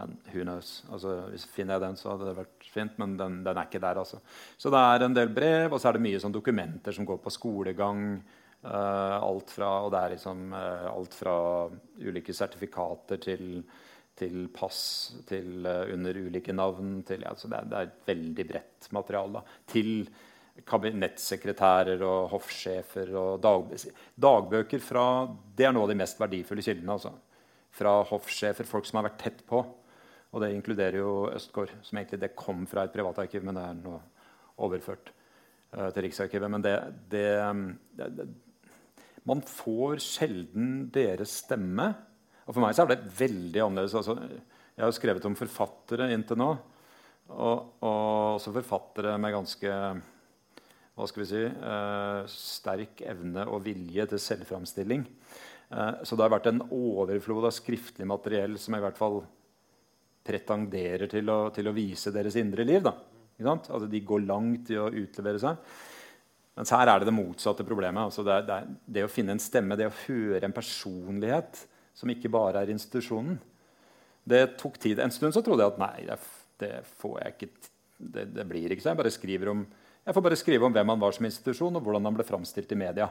[0.00, 0.80] Men who knows?
[0.90, 3.82] Altså, hvis Finner jeg den, så hadde det vært fint, men den, den, er ikke
[3.82, 4.00] der.
[4.00, 4.20] altså.
[4.58, 7.20] Så det er en del brev, og så er det mye sånn dokumenter som går
[7.24, 8.04] på skolegang.
[8.60, 11.34] Uh, alt, fra, og det er liksom, uh, alt fra
[12.04, 13.62] ulike sertifikater til,
[14.20, 14.80] til pass,
[15.28, 16.98] til uh, under ulike navn.
[17.08, 19.40] Til, altså det, er, det, er, et veldig bredt materiale.
[19.40, 19.58] Da.
[19.72, 19.94] Til
[20.68, 23.72] kabinettsekretærer og hoffsjefer og dag,
[24.20, 25.04] dagbøker fra
[25.56, 26.98] Det er noe av de mest verdifulle kildene.
[26.98, 27.14] Altså.
[27.80, 29.62] Fra hoffsjefer, folk som har vært tett på.
[30.30, 33.80] Og det inkluderer jo Østgård, som egentlig det kom fra et privatarkiv, men det er
[33.80, 33.96] nå
[34.62, 35.10] overført
[35.74, 36.52] uh, til Riksarkivet.
[36.52, 36.76] Men det,
[37.10, 37.26] det,
[37.98, 38.28] det,
[39.26, 41.88] Man får sjelden deres stemme.
[42.46, 43.96] Og for meg så er det veldig annerledes.
[43.98, 44.16] Altså,
[44.76, 46.52] jeg har jo skrevet om forfattere inntil nå.
[47.30, 49.74] Og, og også forfattere med ganske
[51.00, 55.06] hva skal vi si, uh, sterk evne og vilje til selvframstilling.
[55.70, 59.22] Uh, så det har vært en overflod av skriftlig materiell som i hvert fall
[60.26, 62.82] pretenderer til å, til å vise deres indre liv.
[62.84, 62.94] Da.
[63.48, 65.72] Altså, de går langt i å utlevere seg.
[66.58, 68.02] Mens her er det det motsatte problemet.
[68.10, 71.62] Altså, det, er, det, er, det, å finne en stemme, det å høre en personlighet
[71.96, 73.38] som ikke bare er institusjonen.
[74.30, 75.00] Det tok tid.
[75.00, 76.18] En stund så trodde jeg at nei, det,
[76.60, 77.50] det får jeg ikke
[78.00, 78.92] det, det, blir ikke så.
[78.92, 79.64] Jeg bare om
[80.00, 82.70] jeg får bare skrive om hvem han var som institusjon, og hvordan han ble framstilt
[82.72, 83.10] i media.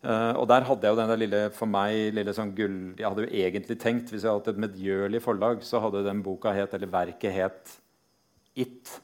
[0.00, 2.76] Uh, og der hadde jeg jo den der lille for meg, lille sånn gull...
[2.96, 6.22] Jeg hadde jo egentlig tenkt, Hvis jeg hadde hatt et medgjørlig forlag, så hadde den
[6.24, 7.74] boka het, eller verket het
[8.56, 8.94] It.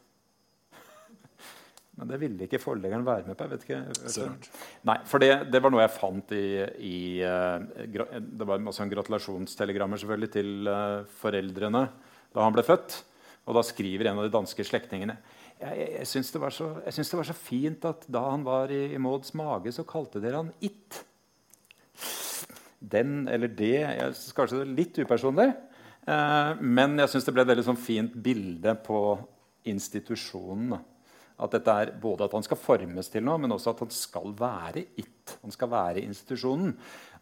[2.01, 3.45] Men det ville ikke forleggeren være med på.
[3.45, 4.31] jeg vet ikke.
[4.89, 6.47] Nei, for det, det, var noe jeg fant i,
[6.81, 7.61] i uh,
[8.17, 11.87] Det var også en gratulasjonstelegrammer selvfølgelig til uh, foreldrene
[12.33, 13.03] da han ble født.
[13.47, 15.21] Og da skriver en av de danske slektningene
[15.61, 19.01] jeg, jeg, jeg syns det, det, var så fint at da han var i, i
[19.01, 21.05] Mauds mage, så kalte dere han It.
[22.81, 25.49] Den eller det jeg, Kanskje det er litt upersonlig.
[26.07, 29.01] Eh, men jeg syns det ble et veldig sånn fint bilde på
[29.67, 30.77] institusjonen.
[31.37, 34.33] At dette er både at han skal formes til noe, men også at han skal
[34.39, 35.35] være it.
[35.43, 36.73] Han skal være institusjonen.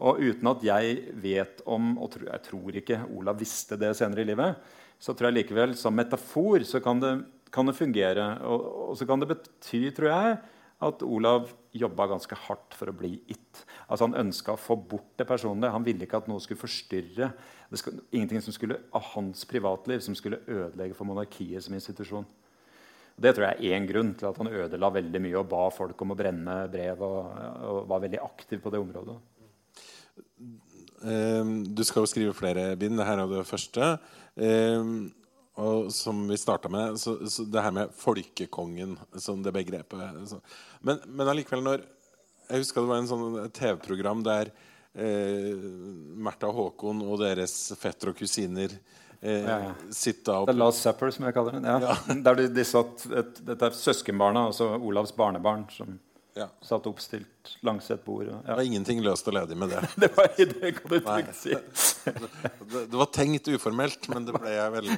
[0.07, 4.29] Og uten at jeg vet om Og jeg tror ikke Olav visste det senere i
[4.29, 4.59] livet,
[4.99, 7.15] så tror jeg likevel som metafor så kan det
[7.55, 8.27] kan det fungere.
[8.49, 10.37] Og, og, så kan det bety, tror jeg,
[10.85, 13.65] at Olav jobba ganske hardt for å bli it.
[13.87, 15.73] Altså Han ønska å få bort det personlige.
[15.75, 17.31] Han ville ikke at noe skulle forstyrre.
[17.75, 22.27] Skulle, ingenting som skulle, av hans privatliv som skulle ødelegge for monarkiet som institusjon.
[23.15, 26.01] Det tror jeg er én grunn til at han ødela veldig mye og ba folk
[26.03, 27.03] om å brenne brev.
[27.07, 27.31] Og,
[27.71, 29.19] og var veldig aktiv på det området.
[31.05, 32.99] Um, du skal jo skrive flere bind.
[32.99, 33.93] Dette er det første.
[35.55, 40.41] Og som vi starta med, så, så, det her med folkekongen som det begrepet så.
[40.81, 41.85] Men, men allikevel, når
[42.49, 44.51] Jeg husker det var en sånn TV-program der
[44.93, 45.55] eh,
[46.27, 48.75] Märtha Håkon og deres fetter og kusiner
[49.23, 49.71] eh, ja, ja.
[49.95, 51.71] sitta opp The Last Supper, som jeg kaller den.
[51.71, 51.79] Ja.
[51.87, 52.19] ja.
[52.27, 55.97] Der de, de satt, et, Dette er søskenbarna, altså Olavs barnebarn, som
[56.35, 56.49] ja.
[56.67, 58.27] Satt oppstilt langs et bord.
[58.27, 58.41] Ja.
[58.47, 59.83] Det var ingenting løst og ledig med det.
[60.03, 61.55] det var det, kan du trygt si.
[62.05, 64.97] det, det, var tenkt uformelt, men det ble jeg veldig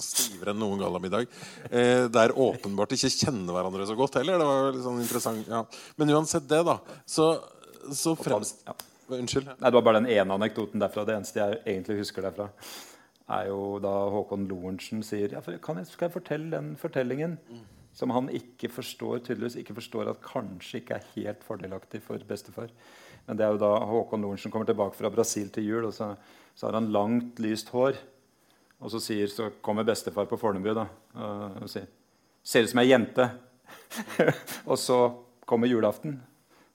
[0.00, 1.26] stivere enn noen gallamiddag.
[1.68, 4.40] Eh, der åpenbart ikke kjenner hverandre så godt heller.
[4.40, 5.60] Det var litt sånn interessant ja.
[6.00, 7.34] Men uansett det, da, så,
[7.92, 8.64] så fremst...
[8.68, 8.76] Ja.
[9.10, 9.48] Unnskyld?
[9.58, 11.02] Nei, Det var bare den ene anekdoten derfra.
[11.04, 12.46] Det eneste jeg egentlig husker derfra,
[13.34, 17.36] er jo da Håkon Lorentzen sier ja, kan jeg, Skal jeg fortelle den fortellingen?
[17.50, 17.66] Mm
[18.00, 22.70] som han ikke forstår tydeligvis ikke forstår at kanskje ikke er helt fordelaktig for bestefar.
[23.26, 26.14] Men det er jo da Håkon Lorentzen kommer tilbake fra Brasil til jul, og så,
[26.56, 27.98] så har han langt, lyst hår.
[28.80, 30.86] Og så, sier, så kommer bestefar på Fornebu da,
[31.60, 31.88] og sier
[32.40, 33.26] 'Ser ut som ei jente'.
[34.70, 34.96] og så
[35.44, 36.16] kommer julaften,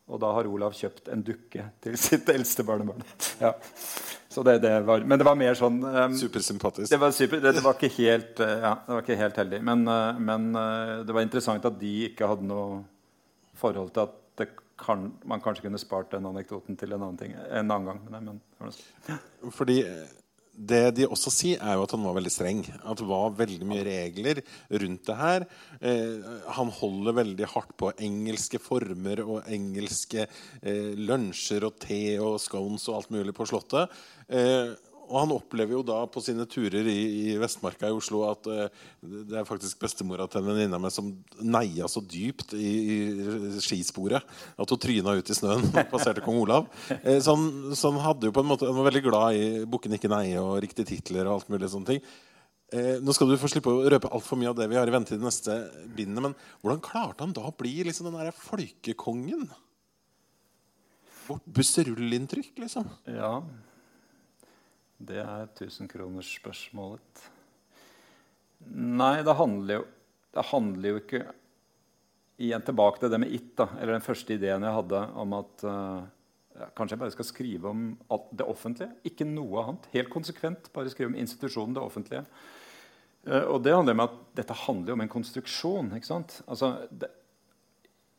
[0.05, 3.01] og da har Olav kjøpt en dukke til sitt eldste barnebarn.
[3.41, 3.55] ja.
[4.43, 6.89] Det, det var, men det var mer sånn um, Supersympatisk.
[6.91, 9.61] Det var, super, det, det, var ikke helt, uh, ja, det var ikke helt heldig.
[9.69, 12.83] Men, uh, men uh, det var interessant at de ikke hadde noe
[13.55, 14.21] forhold til at
[14.75, 18.01] kan, man kanskje kunne spart den anekdoten til en annen, ting, en annen gang.
[18.11, 18.41] Nei, men.
[19.55, 19.77] Fordi
[20.55, 22.61] det de også sier, er jo at han var veldig streng.
[22.87, 24.41] At det var veldig mye regler
[24.71, 25.45] rundt det her.
[25.81, 32.39] Eh, han holder veldig hardt på engelske former og engelske eh, lunsjer og te og
[32.43, 33.91] scones og alt mulig på Slottet.
[34.25, 34.71] Eh,
[35.05, 36.99] og han opplever jo da på sine turer i,
[37.31, 41.11] i Vestmarka i Oslo at uh, det er faktisk bestemora til en venninne med som
[41.41, 46.39] neia så dypt i, i skisporet at hun tryna ut i snøen og passerte kong
[46.43, 46.69] Olav.
[46.89, 49.45] Uh, så, han, så, han, hadde jo på en måte Han var veldig glad i
[49.65, 52.07] 'Bukken ikke neie' og riktige titler og alt mulig sånne ting.
[52.73, 54.93] Uh, nå skal du få slippe å røpe altfor mye av det vi har i
[54.93, 55.59] vente i de neste
[55.95, 59.45] bindene, men hvordan klarte han da å bli liksom den derre folkekongen?
[61.25, 62.89] Vårt busserullinntrykk, liksom.
[63.09, 63.39] Ja,
[64.97, 67.23] det er tusenkronersspørsmålet.
[68.75, 69.87] Nei, det handler, jo,
[70.35, 71.25] det handler jo ikke
[72.35, 73.53] Igjen tilbake til det med it.
[73.55, 76.01] da, eller Den første ideen jeg hadde om at uh,
[76.75, 77.85] Kanskje jeg bare skal skrive om
[78.35, 78.91] det offentlige?
[79.07, 79.87] Ikke noe annet.
[79.91, 80.67] Helt konsekvent.
[80.75, 82.21] Bare skrive om institusjonen det offentlige.
[83.27, 85.91] Eh, og det handler om at dette handler om en konstruksjon.
[85.97, 86.37] ikke sant?
[86.47, 87.09] Altså, det,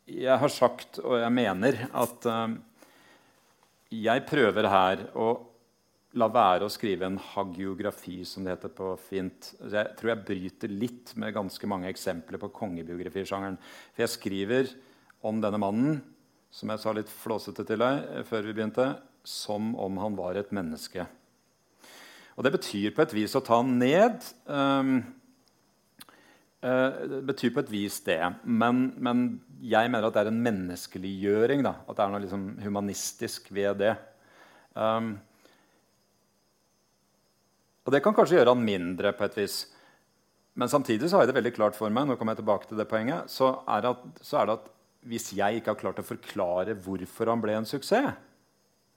[0.06, 2.56] jeg har sagt, og jeg mener, at uh,
[3.88, 5.30] jeg prøver her å
[6.16, 9.50] la være å skrive en hagiografi, som det heter på fint.
[9.60, 13.58] Jeg tror jeg bryter litt med ganske mange eksempler på kongebiografisjangeren.
[13.92, 14.72] For jeg skriver
[15.26, 16.00] om denne mannen,
[16.52, 18.88] som jeg sa litt flåsete til deg eh, før vi begynte,
[19.26, 21.04] som om han var et menneske.
[22.36, 24.24] Og det betyr på et vis å ta han ned.
[24.44, 24.98] Um,
[26.60, 28.20] det betyr på et vis det.
[28.44, 29.24] Men, men,
[29.64, 31.64] jeg mener at det er en menneskeliggjøring.
[31.64, 31.78] Da.
[31.88, 33.94] At det er noe liksom humanistisk ved det.
[34.76, 35.14] Um,
[37.86, 39.60] og det kan kanskje gjøre han mindre på et vis.
[40.58, 42.80] Men samtidig så har jeg det veldig klart for meg nå kommer jeg tilbake til
[42.80, 44.72] det poenget, så er, det at, så er det at
[45.06, 48.16] hvis jeg ikke har klart å forklare hvorfor han ble en suksess,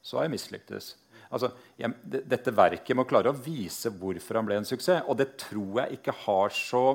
[0.02, 0.94] så har jeg mislyktes.
[1.30, 5.04] Altså, jeg, dette verket må klare å vise hvorfor han ble en suksess.
[5.06, 6.86] Og det tror jeg ikke har så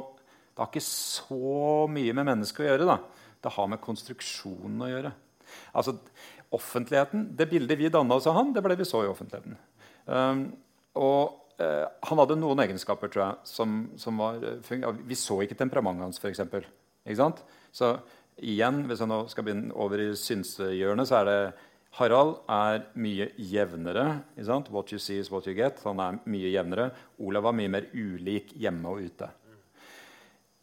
[0.54, 2.86] Det har ikke så mye med mennesket å gjøre.
[2.86, 2.98] da.
[3.42, 5.10] Det har med konstruksjonen å gjøre.
[5.74, 5.96] Altså,
[6.54, 9.56] offentligheten, Det bildet vi danna oss av han, det ble vi så i offentligheten.
[10.06, 10.44] Um,
[10.94, 15.54] og Uh, han hadde noen egenskaper tror jeg, som, som var uh, Vi så ikke
[15.60, 16.42] temperamentet hans, f.eks.
[17.04, 17.44] Ikke sant?
[17.74, 17.92] Så
[18.42, 21.38] igjen, hvis jeg nå skal begynne over i synsehjørnet, så er det
[21.94, 24.06] Harald er mye jevnere.
[24.34, 24.70] Ikke sant?
[24.74, 25.78] What you see is what you get.
[25.86, 26.88] Han er mye jevnere.
[27.22, 29.28] Olav var mye mer ulik hjemme og ute.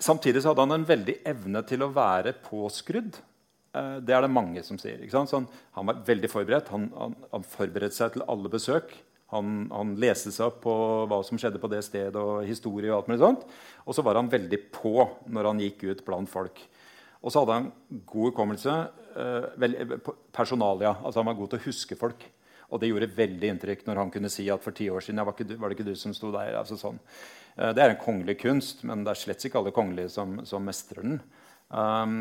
[0.02, 3.22] Samtidig hadde han en veldig evne til å være påskrudd.
[3.72, 5.00] Uh, det er det mange som sier.
[5.08, 6.74] Sånn, han var veldig forberedt.
[6.76, 8.92] Han, han, han forberedte seg til alle besøk.
[9.32, 10.74] Han, han, leste seg opp på
[11.08, 12.92] hva som skjedde på det stedet, og historie.
[12.92, 13.46] Og alt mulig sånt.
[13.86, 14.96] Og så var han veldig på
[15.32, 16.60] når han gikk ut blant folk.
[17.22, 17.72] Og så hadde han
[18.10, 18.78] god hukommelse.
[19.16, 19.98] Eh,
[20.32, 20.96] personalia.
[21.04, 22.26] altså Han var god til å huske folk.
[22.72, 25.36] Og det gjorde veldig inntrykk når han kunne si at for ti år siden var,
[25.36, 26.56] du, var det ikke du som sto der.
[26.60, 27.00] altså sånn.
[27.58, 30.64] Eh, det er en kongelig kunst, men det er slett ikke alle kongelige som, som
[30.66, 31.20] mestrer den.
[31.72, 32.16] Um,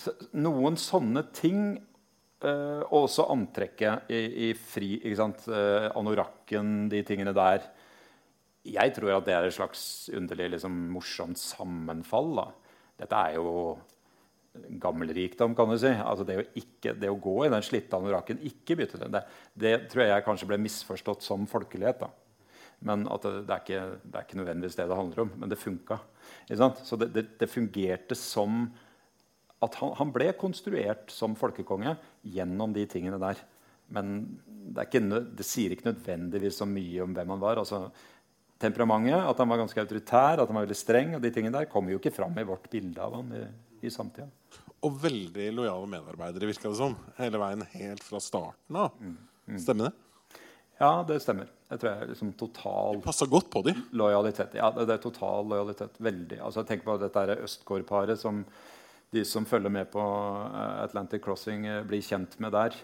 [0.00, 1.78] så, noen sånne ting
[2.44, 4.96] og også antrekket i, i fri.
[5.14, 7.64] Uh, anorakken, de tingene der.
[8.64, 12.30] Jeg tror at det er et slags underlig, liksom, morsomt sammenfall.
[12.40, 12.46] Da.
[13.02, 13.74] Dette er jo
[14.80, 15.90] gammel rikdom, kan du si.
[15.90, 19.24] Altså det, å ikke, det, å gå i den slitte anorakken, ikke bytte den, det,
[19.58, 22.04] det, tror jeg kanskje ble misforstått som folkelighet.
[22.04, 22.10] Da.
[22.84, 25.34] Men det, det, er ikke, det, er ikke, nødvendigvis det det handler om.
[25.40, 26.00] Men det funka.
[26.84, 28.66] Så det, fungerte som
[29.64, 31.96] at han, han, ble konstruert som folkekonge
[32.34, 33.40] gjennom de tingene der.
[33.94, 34.14] Men
[34.46, 35.02] det, ikke,
[35.36, 37.60] det, sier ikke nødvendigvis så mye om hvem han var.
[37.62, 37.86] Altså,
[38.62, 41.70] temperamentet, at han var ganske autoritær, at han var veldig streng, og de tingene der
[41.70, 43.44] kommer jo ikke fram i vårt bilde av han i,
[43.84, 44.28] i samtida.
[44.84, 46.96] Og veldig lojale medarbeidere, virka det som.
[47.18, 48.96] Hele veien helt fra starten av.
[49.00, 49.16] Mm.
[49.48, 49.60] Mm.
[49.60, 49.94] Stemmer det?
[50.80, 51.50] Ja, det stemmer.
[51.70, 53.84] Jeg tror jeg liksom total Passa godt på dem.
[53.96, 54.56] Lojalitet.
[54.58, 56.00] Ja, det, det, er total lojalitet.
[56.02, 56.40] Veldig.
[56.44, 58.42] Altså, tenk på dette Østgård-paret som
[59.14, 62.76] de som følger med på eh, Atlantic Crossing, eh, blir kjent med der.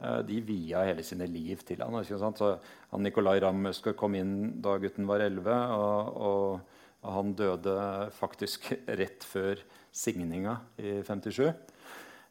[0.00, 1.96] Eh, de via hele sine liv til han.
[2.04, 2.50] Så
[2.90, 5.52] han Nicolay Ramm Østgaard kom inn da gutten var 11.
[5.76, 6.74] Og, og,
[7.06, 7.76] han døde
[8.16, 9.60] faktisk rett før
[9.94, 11.44] signinga i 57.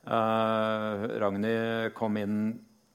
[0.05, 2.35] Uh, Ragnhild kom inn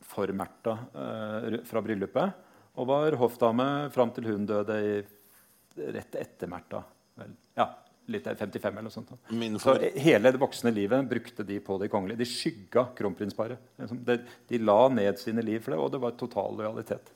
[0.07, 4.93] for Märtha uh, fra bryllupet og var hoffdame fram til hun døde i,
[5.97, 6.85] rett etter Märtha.
[8.11, 9.13] Litt 55 eller noe sånt.
[9.63, 12.21] Så hele det voksne livet brukte de på de kongelige.
[12.21, 13.63] De skygga kronprinsparet.
[13.79, 14.03] Liksom.
[14.07, 14.19] De,
[14.51, 17.13] de, la ned sine liv for det, og det var total lojalitet.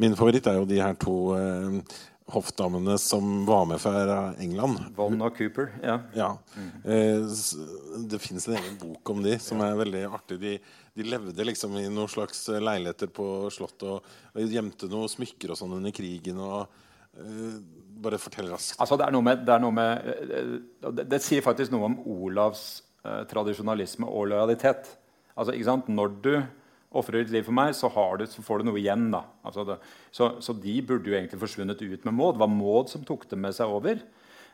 [0.00, 1.98] Min favoritt er jo de her to eh,
[2.32, 4.80] hoffdamene som var med fra England.
[4.96, 5.70] Von og Cooper.
[5.84, 6.00] Ja.
[6.16, 6.30] ja.
[6.56, 6.72] Mm.
[6.84, 10.40] Eh, det fins en egen bok om de som er veldig artig.
[10.42, 10.56] De,
[10.96, 15.60] de levde liksom i noen slags leiligheter på Slottet og, og gjemte noen smykker og
[15.60, 16.40] sånn under krigen.
[16.42, 16.66] og
[17.20, 17.60] eh,
[18.02, 18.76] bare fortell raskt.
[18.80, 20.52] Altså, det, er noe med, det, noe med, eh,
[20.90, 22.66] det, det sier faktisk noe om Olavs
[23.06, 24.92] eh, tradisjonalisme og lojalitet.
[25.36, 25.56] Altså,
[25.88, 26.32] Når du
[26.96, 29.08] ofrer ditt liv for meg, så, du, så, får du noe igjen.
[29.12, 29.24] da.
[29.46, 29.78] Altså
[30.10, 32.36] så, så, de burde jo egentlig forsvunnet ut med Maud.
[32.36, 34.00] Det var Maud som tok dem med seg over.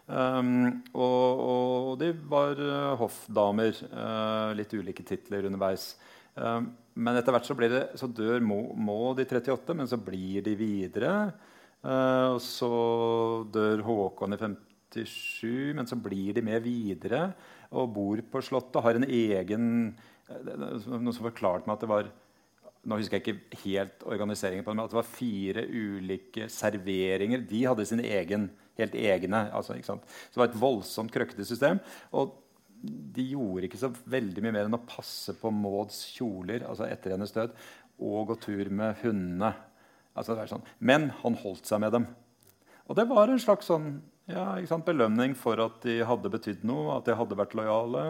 [0.06, 3.78] Um, og, og, de var uh, hoffdamer.
[3.92, 5.92] Uh, litt ulike titler underveis.
[6.34, 10.56] Um, men etter hvert så, det, så dør Maud i 38, men så blir de
[10.58, 11.14] videre.
[11.82, 12.72] Uh, og så
[13.52, 17.32] dør Håkon i 57, men så blir de med videre
[17.72, 18.82] og bor på Slottet.
[18.84, 19.64] Har en egen
[20.30, 20.52] uh,
[20.86, 22.12] Noen som forklarte meg at det var
[22.82, 27.44] nå husker jeg ikke helt organiseringen på det, men at det var fire ulike serveringer.
[27.46, 28.48] De hadde sin egen,
[28.80, 29.44] helt egne.
[29.54, 31.78] Altså, så det var et voldsomt krøkkete system.
[32.18, 32.34] Og
[32.82, 37.14] de gjorde ikke så veldig mye mer enn å passe på Mauds kjoler altså etter
[37.14, 37.54] hennes død,
[38.02, 39.52] og gå tur med hundene.
[40.18, 40.64] Altså, sånn.
[40.78, 42.08] Men han holdt seg med dem.
[42.90, 43.94] Og det var en slags sånn,
[44.28, 48.04] ja, sant, belønning for at de hadde betydd noe, at de hadde vært lojale.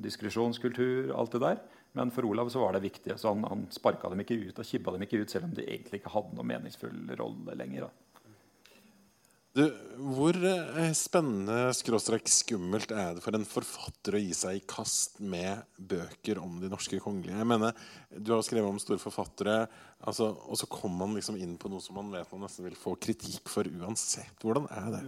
[0.00, 1.60] Diskresjonskultur, alt det der.
[1.98, 3.18] Men for Olav så var det viktig.
[3.18, 5.66] så Han, han sparka dem ikke ut og kibba dem ikke ut, selv om de
[5.66, 7.88] egentlig ikke hadde noen meningsfull rolle lenger.
[7.88, 8.09] da.
[9.50, 9.64] Du,
[10.14, 15.18] hvor eh, spennende skråstrek skummelt er det for en forfatter å gi seg i kast
[15.18, 17.34] med bøker om de norske kongelige?
[17.40, 17.74] Jeg mener,
[18.14, 19.64] Du har skrevet om store forfattere,
[20.06, 22.78] altså, og så kommer man liksom inn på noe som man vet man nesten vil
[22.78, 24.36] få kritikk for uansett.
[24.38, 25.02] Hvordan er det?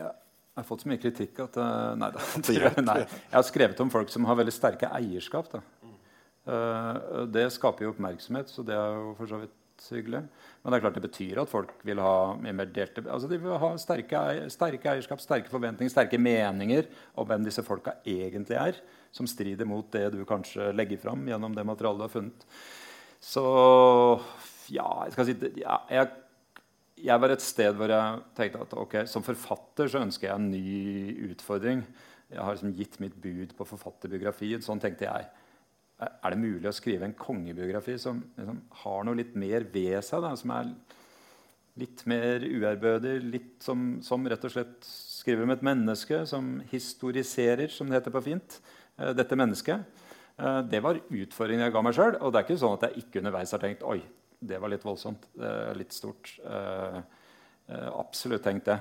[0.00, 0.10] Ja.
[0.54, 2.24] Jeg har fått så mye kritikk at uh, nei, da,
[2.86, 5.50] nei, Jeg har skrevet om folk som har veldig sterke eierskap.
[5.50, 5.60] Da.
[6.46, 9.56] Uh, det skaper jo oppmerksomhet, så det er jo for så vidt
[9.92, 10.22] hyggelig.
[10.62, 13.58] Men det er klart det betyr at folk vil ha mer delte altså De vil
[13.60, 14.20] ha sterke,
[14.52, 18.80] sterke eierskap, sterke forventninger, sterke meninger om hvem disse folka egentlig er,
[19.14, 22.48] som strider mot det du kanskje legger fram gjennom det materialet du har funnet.
[23.24, 23.44] Så
[24.72, 26.10] ja, jeg skal si ja, jeg,
[27.04, 30.50] jeg, var et sted hvor jeg tenkte at ok, som forfatter så ønsker jeg en
[30.52, 31.84] ny utfordring.
[32.32, 34.62] Jeg har liksom gitt mitt bud på forfatterbiografien.
[34.64, 35.28] Sånn tenkte jeg.
[36.02, 40.24] Er det mulig å skrive en kongebiografi som liksom, har noe litt mer ved seg?
[40.24, 40.72] Da, som er
[41.80, 47.70] litt mer uærbødig, litt som, som, rett og slett skriver om et menneske som historiserer,
[47.72, 48.58] som det heter på fint,
[49.00, 50.02] uh, dette mennesket?
[50.38, 52.18] Uh, det var utfordringen jeg ga meg sjøl.
[52.20, 54.00] Og det er ikke sånn at jeg ikke underveis har tenkt oi,
[54.44, 55.30] det var litt voldsomt.
[55.38, 56.36] Uh, litt stort.
[57.64, 58.74] absolutt tenkt det.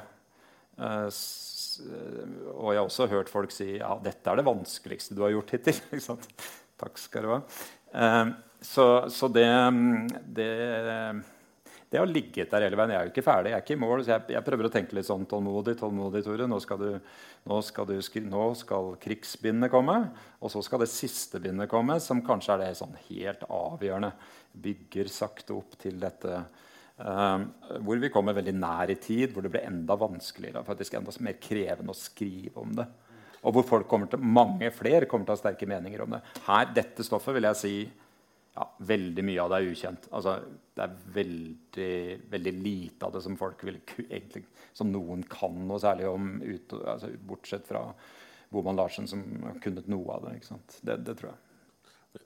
[0.76, 5.56] og jeg har også hørt folk si ja, dette er det vanskeligste du har gjort
[5.56, 5.80] hittil.
[6.84, 7.40] Takk skal du ha.
[7.96, 8.26] Eh,
[8.64, 9.48] så, så det,
[10.26, 10.50] det,
[11.90, 12.92] det, har ligget der hele veien.
[12.92, 13.52] Jeg er jo ikke ferdig.
[13.52, 15.78] jeg er ikke i mål, så jeg, jeg prøver å tenke litt sånn tålmodig.
[15.80, 16.48] tålmodig, Tore.
[16.50, 17.16] Nå skal, du,
[17.48, 19.98] nå skal, du nå skal krigsbindet komme,
[20.40, 24.14] og så skal det siste bindet komme, som kanskje er det sånn helt avgjørende.
[24.64, 26.44] Bygger sakte opp til dette.
[26.94, 27.42] Uh,
[27.82, 31.40] hvor vi kommer veldig nær i tid, hvor det blir enda vanskeligere faktisk enda mer
[31.42, 32.86] krevende å skrive om det.
[33.44, 36.24] Og hvor folk kommer til, mange flere kommer til å ha sterke meninger om det.
[36.48, 37.76] Her, Dette stoffet vil jeg si
[38.54, 40.10] ja, veldig mye av det er ukjent.
[40.14, 40.36] Altså,
[40.78, 41.94] det er veldig,
[42.34, 44.46] veldig lite av det som folk vil, egentlig,
[44.78, 47.88] som noen kan noe særlig om, ut, altså, bortsett fra
[48.54, 50.38] Boman Larsen, som har kunnet noe av det.
[50.82, 51.42] Det, det, tror jeg.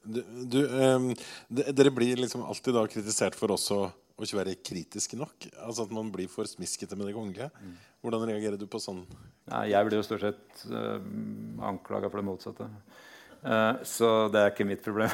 [0.03, 0.19] Du,
[0.51, 1.13] du um,
[1.47, 3.85] dere blir liksom alltid da kritisert for også
[4.17, 5.49] å ikke være kritiske nok?
[5.61, 7.51] Altså At man blir for smiskete med det kongelige?
[8.01, 9.03] Hvordan reagerer du på sånn?
[9.45, 10.97] Ja, jeg blir jo stort sett uh,
[11.69, 12.67] anklaga for det motsatte.
[13.43, 15.13] Uh, så det er ikke mitt problem.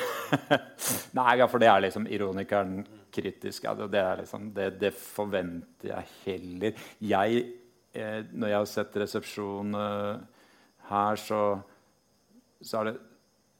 [1.18, 2.80] Nei, ja, for det er liksom ironikeren
[3.14, 3.68] kritisk.
[3.68, 6.88] Ja, det, liksom, det, det, forventer jeg heller.
[7.04, 7.44] Jeg,
[7.94, 10.48] eh, når jeg har sett resepsjon uh,
[10.90, 11.44] her, så,
[12.62, 12.96] så, er det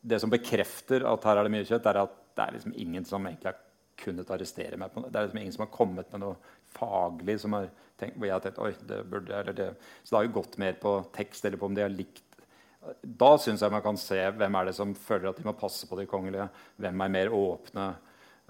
[0.04, 3.06] Det som bekrefter at her er det mye kjøtt, er at det er liksom ingen
[3.06, 3.62] som egentlig har
[4.00, 5.12] kunnet arrestere meg på noe.
[5.12, 7.70] Det er liksom ingen som har kommet med noe faglig som har
[8.00, 9.70] tenkt, hvor jeg har tenkt oi, det burde, eller det.
[10.02, 12.24] Så det har jo gått mer på tekst eller på om de har likt
[13.04, 15.88] Da syns jeg man kan se hvem er det som føler at de må passe
[15.88, 16.50] på de kongelige.
[16.84, 17.94] Hvem er mer åpne?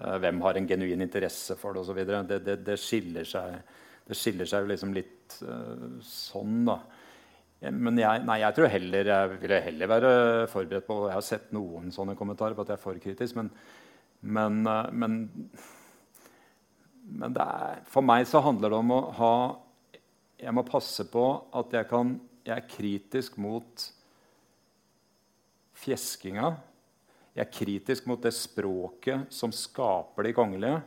[0.02, 2.00] Uh, hvem har en genuin interesse for det osv.
[2.02, 3.60] Det, det, det, skiller seg
[4.08, 6.80] det skiller seg liksom litt uh, sånn, da.
[7.72, 10.10] Men jeg, nei, jeg tror heller jeg ville heller være
[10.52, 13.38] forberedt på Jeg har sett noen sånne kommentarer på at jeg er for kritisk.
[13.38, 13.54] men
[14.24, 15.18] men, eh, men,
[17.04, 19.34] men er, for meg så handler det om å ha
[20.40, 23.84] Jeg må passe på at jeg, kan, jeg er kritisk mot
[25.84, 26.50] fjeskinga.
[27.34, 30.82] Jeg er kritisk mot det språket som skaper de kongelige.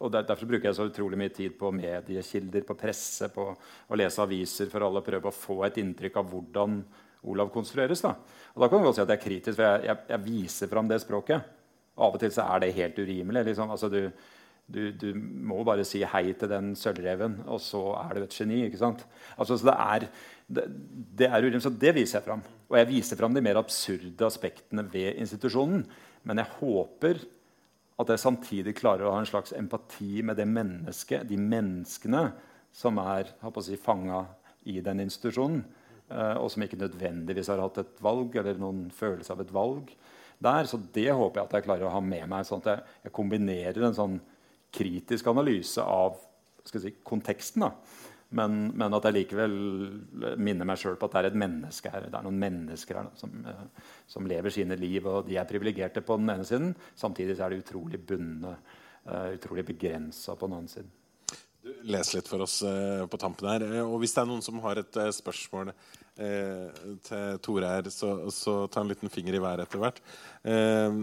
[0.00, 4.24] Og Derfor bruker jeg så utrolig mye tid på mediekilder, på presse, på å lese
[4.24, 6.80] aviser for alle å prøve å få et inntrykk av hvordan
[7.28, 8.02] Olav konstrueres.
[8.04, 8.14] Da.
[8.54, 10.72] Og da kan du godt si at jeg er kritisk, for jeg, jeg, jeg viser
[10.72, 11.57] fram det språket.
[11.98, 13.44] Av og til så er det helt urimelig.
[13.50, 13.70] Liksom.
[13.74, 14.10] Altså, du,
[14.68, 18.62] du, du, må bare si hei til den sølvreven, og så er du et geni.
[18.66, 19.06] ikke sant?
[19.36, 20.06] Altså, så det er,
[20.46, 20.66] det,
[21.22, 22.44] det er urimelig, så det viser jeg fram.
[22.68, 25.82] Og jeg viser fram de mer absurde aspektene ved institusjonen.
[26.28, 27.24] Men jeg håper
[27.98, 32.28] at jeg samtidig klarer å ha en slags empati med det mennesket, de menneskene
[32.74, 33.32] som er
[33.64, 34.22] si, fanga
[34.70, 35.64] i den institusjonen,
[36.12, 39.90] eh, og som ikke nødvendigvis har hatt et valg eller noen følelse av et valg
[40.42, 40.68] der.
[40.70, 42.46] Så det håper jeg at jeg klarer å ha med meg.
[42.46, 44.18] sånn at jeg, jeg kombinerer en sånn
[44.74, 46.18] kritisk analyse av
[46.68, 47.66] si, konteksten.
[47.66, 47.72] da.
[48.28, 49.54] Men, men, at jeg likevel
[50.36, 52.10] minner meg sjøl på at det er et menneske her.
[52.10, 55.48] Det er noen mennesker her da, som, uh, som, lever sine liv, og de er
[55.48, 56.74] privilegerte på den ene siden.
[56.98, 58.52] Samtidig er de utrolig bundne,
[59.08, 60.92] uh, utrolig begrensa på den andre siden.
[61.88, 63.66] Les litt for oss eh, på tampen her.
[63.66, 67.90] Eh, og hvis det er noen som har et eh, spørsmål eh, til Tore her,
[67.94, 70.02] så, så ta en liten finger i været etter hvert.
[70.42, 70.98] Eh,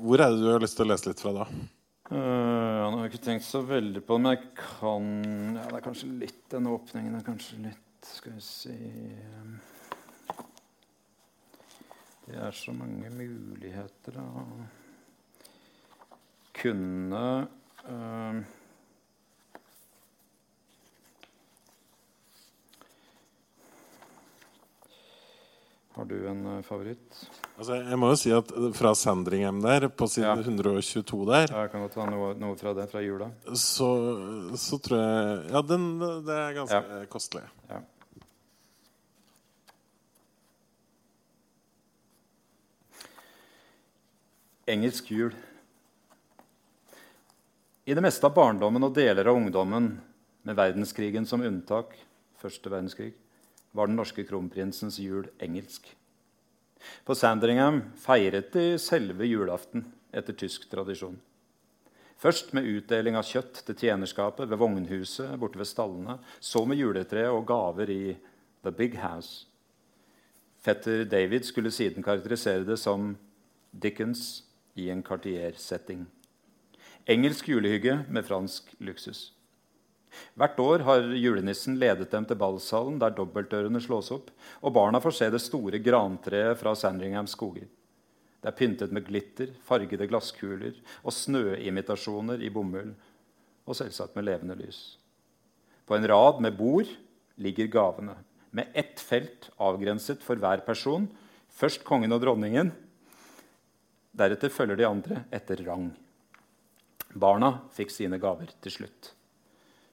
[0.00, 1.46] hvor er det du har lyst til å lese litt fra da?
[2.10, 5.04] Uh, ja, nå har jeg ikke tenkt så veldig på det, men jeg kan
[5.54, 8.74] ja, Det er kanskje litt den åpningen er kanskje litt Skal vi si
[12.26, 14.26] Det er så mange muligheter, da.
[16.58, 17.22] Kunne
[17.86, 18.42] um,
[26.00, 27.16] Har du en uh, favoritt?
[27.58, 30.32] Altså, jeg må jo si at Fra Sandringham der, på side Ja.
[30.40, 33.28] 122 der, Ja, jeg kan godt ta noe, noe fra det, fra jula.
[33.52, 33.88] så,
[34.56, 35.84] så tror jeg Ja, den,
[36.24, 37.44] det er ganske kostelig.
[37.68, 37.82] Ja.
[44.72, 45.34] Engelsk jul.
[47.84, 49.92] I det meste av barndommen og deler av ungdommen,
[50.48, 51.92] med verdenskrigen som unntak,
[52.40, 53.12] første verdenskrig,
[53.76, 55.86] var den norske kronprinsens jul engelsk.
[57.04, 59.84] På Sandringham feiret de selve julaften
[60.16, 61.18] etter tysk tradisjon.
[62.20, 66.18] Først med utdeling av kjøtt til tjenerskapet ved vognhuset borte ved stallene.
[66.40, 68.02] Så med juletre og gaver i
[68.60, 69.46] The Big House.
[70.60, 73.14] Fetter David skulle siden karakterisere det som
[73.72, 74.42] Dickens
[74.76, 76.04] i en Cartier-setting.
[77.08, 79.30] Engelsk julehygge med fransk luksus.
[80.38, 84.30] Hvert år har julenissen ledet dem til ballsalen, der dobbeltdørene slås opp,
[84.60, 87.68] og barna får se det store grantreet fra Sandringhams skoger.
[88.40, 92.94] Det er pyntet med glitter, fargede glasskuler og snøimitasjoner i bomull,
[93.68, 94.80] og selvsagt med levende lys.
[95.86, 96.88] På en rad med bord
[97.40, 98.16] ligger gavene,
[98.50, 101.06] med ett felt avgrenset for hver person.
[101.50, 102.72] Først kongen og dronningen.
[104.16, 105.90] Deretter følger de andre etter rang.
[107.14, 109.12] Barna fikk sine gaver til slutt.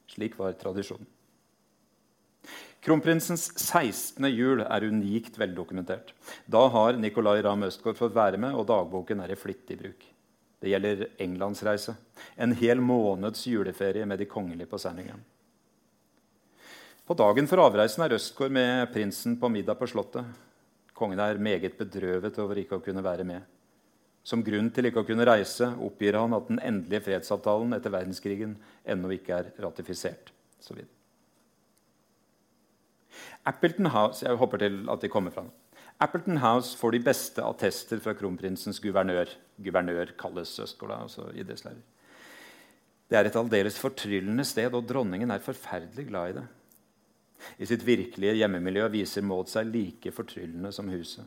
[0.07, 1.07] Slik var tradisjonen.
[2.87, 4.23] Kronprinsens 16.
[4.31, 6.13] jul er unikt veldokumentert.
[6.47, 10.05] Da har Nicolai Ramm Østgaard fått være med, og dagboken er i flittig bruk.
[10.61, 11.97] Det gjelder englandsreise.
[12.39, 15.19] En hel måneds juleferie med de kongelige på Sandringham.
[17.07, 20.25] På dagen for avreisen er Østgaard med prinsen på middag på Slottet.
[20.97, 23.43] Kongen er meget bedrøvet over ikke å kunne være med.
[24.27, 28.57] Som grunn til ikke å kunne reise oppgir han at den endelige fredsavtalen etter verdenskrigen
[28.83, 30.33] ennå ikke er ratifisert.
[30.59, 30.91] Så videre.
[33.47, 35.45] Appleton House jeg håper til at de kommer fra.
[36.03, 39.31] Appleton House får de beste attester fra kronprinsens guvernør.
[39.63, 41.79] Guvernør kalles Østgaard, altså idrettslærer.
[43.07, 46.45] Det er et aldeles fortryllende sted, og dronningen er forferdelig glad i det.
[47.63, 51.23] I sitt virkelige hjemmemiljø viser Maud seg like fortryllende som huset.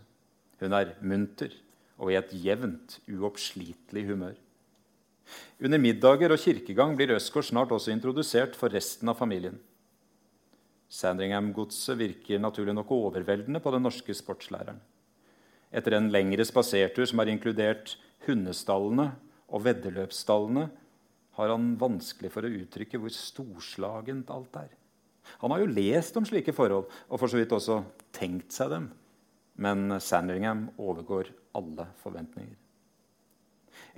[0.61, 1.55] Hun er munter
[2.01, 4.39] og i et jevnt, uoppslitelig humør.
[5.61, 9.59] Under middager og kirkegang blir Østgaard snart også introdusert for resten av familien.
[10.91, 14.81] Sandringham-godset virker naturlig nok overveldende på den norske sportslæreren.
[15.71, 17.95] Etter en lengre spasertur som har inkludert
[18.27, 19.13] hundestallene
[19.47, 20.67] og veddeløpsstallene,
[21.39, 24.73] har han vanskelig for å uttrykke hvor storslagent alt er.
[25.45, 27.85] Han har jo lest om slike forhold og for så vidt også
[28.17, 28.89] tenkt seg dem.
[29.61, 32.57] Men Sandringham overgår alle forventninger.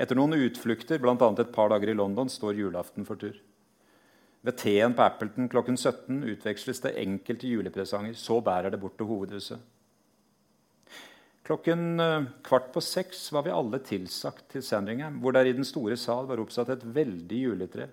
[0.01, 1.15] Etter noen utflukter, bl.a.
[1.17, 3.37] et par dager i London, står julaften for tur.
[4.43, 8.17] Ved teen på Appleton klokken 17 utveksles det enkelte julepresanger.
[8.19, 9.61] Så bærer det bort til hovedhuset.
[11.47, 15.67] Klokken eh, kvart på seks var vi alle tilsagt til Sandringham, hvor der i den
[15.67, 17.89] store sal var oppsatt et veldig juletre.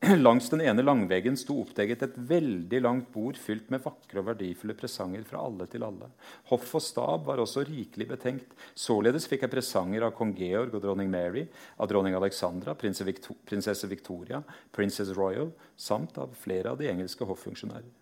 [0.24, 4.72] Langs den ene langveggen sto oppdegget et veldig langt bord fylt med vakre og verdifulle
[4.72, 6.08] presanger fra alle til alle.
[6.48, 8.54] Hoff og stab var også rikelig betenkt.
[8.72, 11.44] Således fikk jeg presanger av kong Georg og dronning Mary,
[11.76, 14.40] av dronning Alexandra, prinsesse Victoria,
[14.72, 17.92] Princess Royal, samt av flere av de engelske hoffunksjonærer.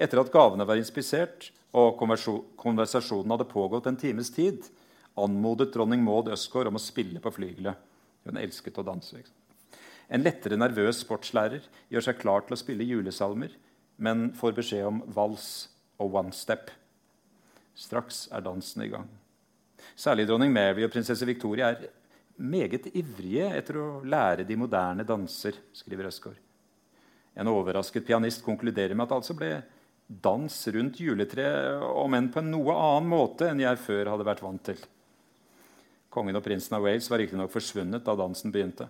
[0.00, 4.64] Etter at gavene var inspisert og konversasjonen hadde pågått en times tid,
[5.20, 7.76] anmodet dronning Maud Østgaard om å spille på flygelet.
[8.24, 9.20] Hun elsket å danse.
[9.20, 9.43] Ikke?
[10.08, 13.52] En lettere nervøs sportslærer gjør seg klar til å spille julesalmer,
[13.96, 15.68] men får beskjed om vals
[16.02, 16.70] og one step.
[17.74, 19.08] Straks er dansen i gang.
[19.96, 21.88] Særlig dronning Mary og prinsesse Victoria er
[22.36, 26.40] meget ivrige etter å lære de moderne danser, skriver Østgaard.
[27.34, 29.52] En overrasket pianist konkluderer med at det altså ble
[30.06, 34.42] dans rundt juletreet, om enn på en noe annen måte enn jeg før hadde vært
[34.44, 34.82] vant til.
[36.14, 38.86] Kongen og prinsen av Wales var riktignok forsvunnet da dansen begynte.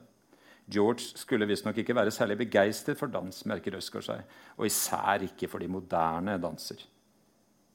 [0.71, 4.23] George skulle visstnok ikke være særlig begeistret for dans, merker Østgaard seg,
[4.57, 6.81] og især ikke for de moderne danser.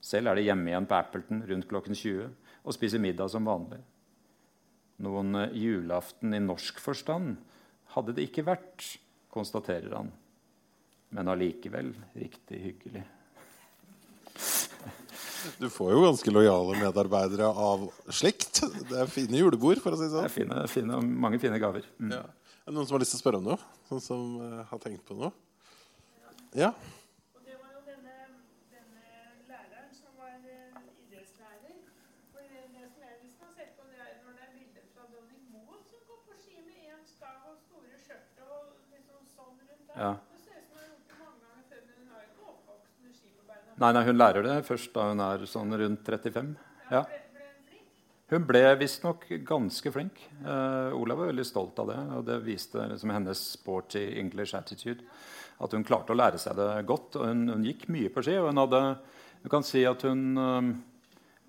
[0.01, 2.29] Selv er det hjemme igjen på Appleton rundt klokken 20
[2.63, 3.81] og spiser middag som vanlig.
[5.03, 7.37] Noen julaften i norsk forstand
[7.93, 8.97] hadde det ikke vært,
[9.31, 10.11] konstaterer han.
[11.15, 13.05] Men allikevel riktig hyggelig.
[15.59, 18.59] Du får jo ganske lojale medarbeidere av slikt.
[18.89, 20.25] Det er fine julebord, for å si det sånn.
[20.25, 21.87] Det er fine, fine, mange fine gaver.
[22.01, 22.11] Mm.
[22.17, 22.25] Ja.
[22.69, 23.55] Er det noen som har lyst til å spørre om noe?
[23.89, 25.31] Noen som eh, har tenkt på noe?
[26.53, 26.67] Ja.
[27.33, 28.17] Og det var jo denne,
[28.69, 29.05] denne
[29.49, 30.75] læreren som var eh,
[31.07, 31.79] idrettslærer.
[32.29, 34.85] For det, det som jeg liksom har sett på, det er når det er bilder
[34.93, 39.25] fra dronning Maud som går på ski med én stav og store skjørt og liksom
[39.33, 39.97] sånn rundt der.
[39.97, 40.11] Ja.
[40.35, 42.29] Det ser ut som hun har gjort det mange ganger før, men hun har jo
[42.29, 43.79] ikke oppvokst med ski på beina.
[43.81, 46.53] Nei, nei, hun lærer det først da hun er sånn rundt 35.
[46.93, 47.01] Ja.
[47.01, 47.28] Ble
[48.29, 50.19] hun ble visstnok ganske flink.
[50.43, 51.99] Uh, Olav var veldig stolt av det.
[52.17, 55.05] Og det viste liksom hennes sporty English attitude.
[55.59, 57.17] At hun klarte å lære seg det godt.
[57.17, 58.37] Og hun, hun gikk mye på ski.
[58.41, 58.83] Og hun hadde
[59.41, 60.69] Du kan si at hun eh,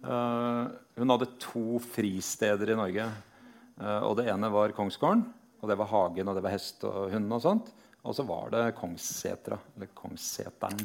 [0.06, 0.62] eh,
[0.96, 3.10] Hun hadde to fristeder i Norge.
[3.80, 5.26] Uh, og det ene var Kongsgården.
[5.60, 7.68] Og det var hagen, og det var hest og hund og sånt.
[8.08, 10.80] Og så var det Kongssetra, eller Kongsseteren.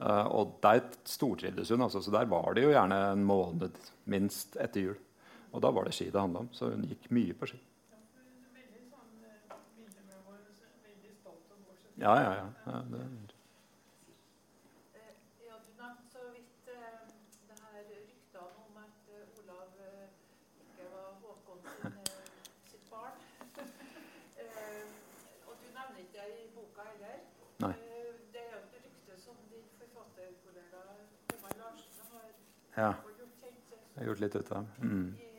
[0.00, 1.84] Eh, og der stortrivdes hun.
[1.84, 3.76] Altså, så der var det jo gjerne en måned
[4.10, 4.98] minst etter jul.
[5.52, 6.48] Og da var det ski det handla om.
[6.52, 7.60] Så hun gikk mye på ski.
[12.00, 12.82] Ja, eh, Ja, ja, ja.
[12.90, 13.30] det,
[32.80, 32.94] Ja.
[33.94, 35.29] Jeg du gjort litt ut av det her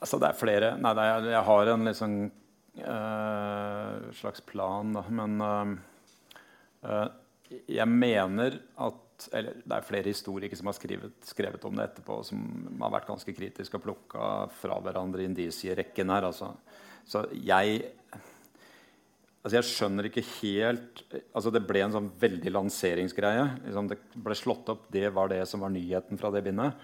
[0.00, 2.16] Altså, det er flere Nei, er, jeg har en liksom,
[2.80, 5.04] eh, slags plan, da.
[5.12, 7.06] Men eh,
[7.76, 12.22] jeg mener at Eller det er flere historikere som har skrevet, skrevet om det etterpå,
[12.24, 12.40] som
[12.80, 14.28] har vært ganske kritiske og plukka
[14.62, 16.30] fra hverandre indisierekken her.
[16.30, 16.54] Altså.
[17.04, 17.82] Så jeg
[19.40, 20.98] Altså jeg skjønner ikke helt
[21.32, 23.46] altså Det ble en sånn veldig lanseringsgreie.
[23.64, 24.88] Liksom det ble slått opp.
[24.92, 26.76] Det var det som var nyheten fra det bindet.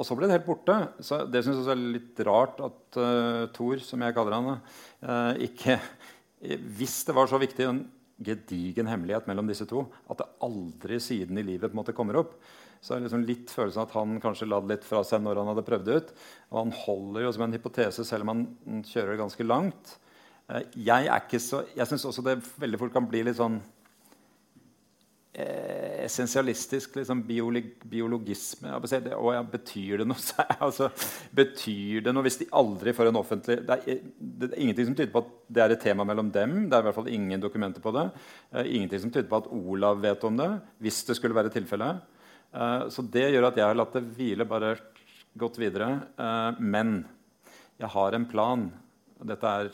[0.00, 0.76] Og så ble det helt borte.
[1.04, 4.62] Så det syns jeg er litt rart at uh, Thor, som jeg kaller han,
[5.04, 5.76] uh, ikke
[6.78, 7.82] Hvis det var så viktig en
[8.20, 12.18] gedigen hemmelighet mellom disse to at det aldri siden i livet på en måte kommer
[12.20, 12.34] opp,
[12.80, 15.40] så er det liksom litt følelsen at han kanskje la det litt fra seg når
[15.40, 16.14] han hadde prøvd det ut.
[16.52, 19.92] Og han holder jo som en hypotese selv om han mm, kjører det ganske langt.
[20.48, 23.60] Uh, Jeg er ikke så, jeg syns også det veldig fort kan bli litt sånn
[25.32, 28.72] eh, essensialistisk liksom biolog, biologisme.
[28.90, 30.46] Si det, å, ja, betyr det noe?
[30.66, 30.90] Altså,
[31.36, 34.96] betyr det noe hvis de aldri får en offentlig det er, det er ingenting som
[34.98, 36.56] tyder på at det er et tema mellom dem.
[36.68, 38.06] Det er i hvert fall ingen dokumenter på det.
[38.54, 40.50] Eh, ingenting som tyder på at Olav vet om det,
[40.82, 42.02] hvis det skulle være tilfellet.
[42.52, 44.74] Eh, så det gjør at jeg har latt det hvile, bare
[45.38, 45.92] gått videre.
[46.18, 47.00] Eh, men
[47.80, 48.66] jeg har en plan.
[49.20, 49.70] Dette er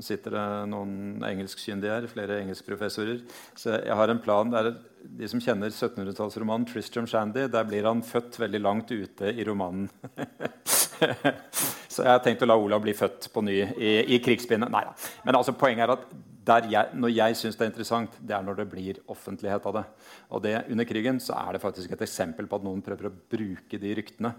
[0.00, 3.18] nå sitter det noen engelskkyndige her, flere engelskprofessorer.
[3.58, 8.02] Så jeg har en plan der De som kjenner 1700-tallsromanen Tristram Shandy, der blir han
[8.04, 9.88] født veldig langt ute i romanen.
[11.90, 14.68] Så jeg har tenkt å la Olav bli født på ny i, i krigsbindet.
[14.72, 14.92] Nei da.
[15.24, 18.60] Men altså, poenget er at jeg, når jeg syns det er interessant, det er når
[18.60, 19.84] det blir offentlighet av det.
[20.28, 23.16] Og det, under krigen så er det faktisk et eksempel på at noen prøver å
[23.32, 24.32] bruke de ryktene.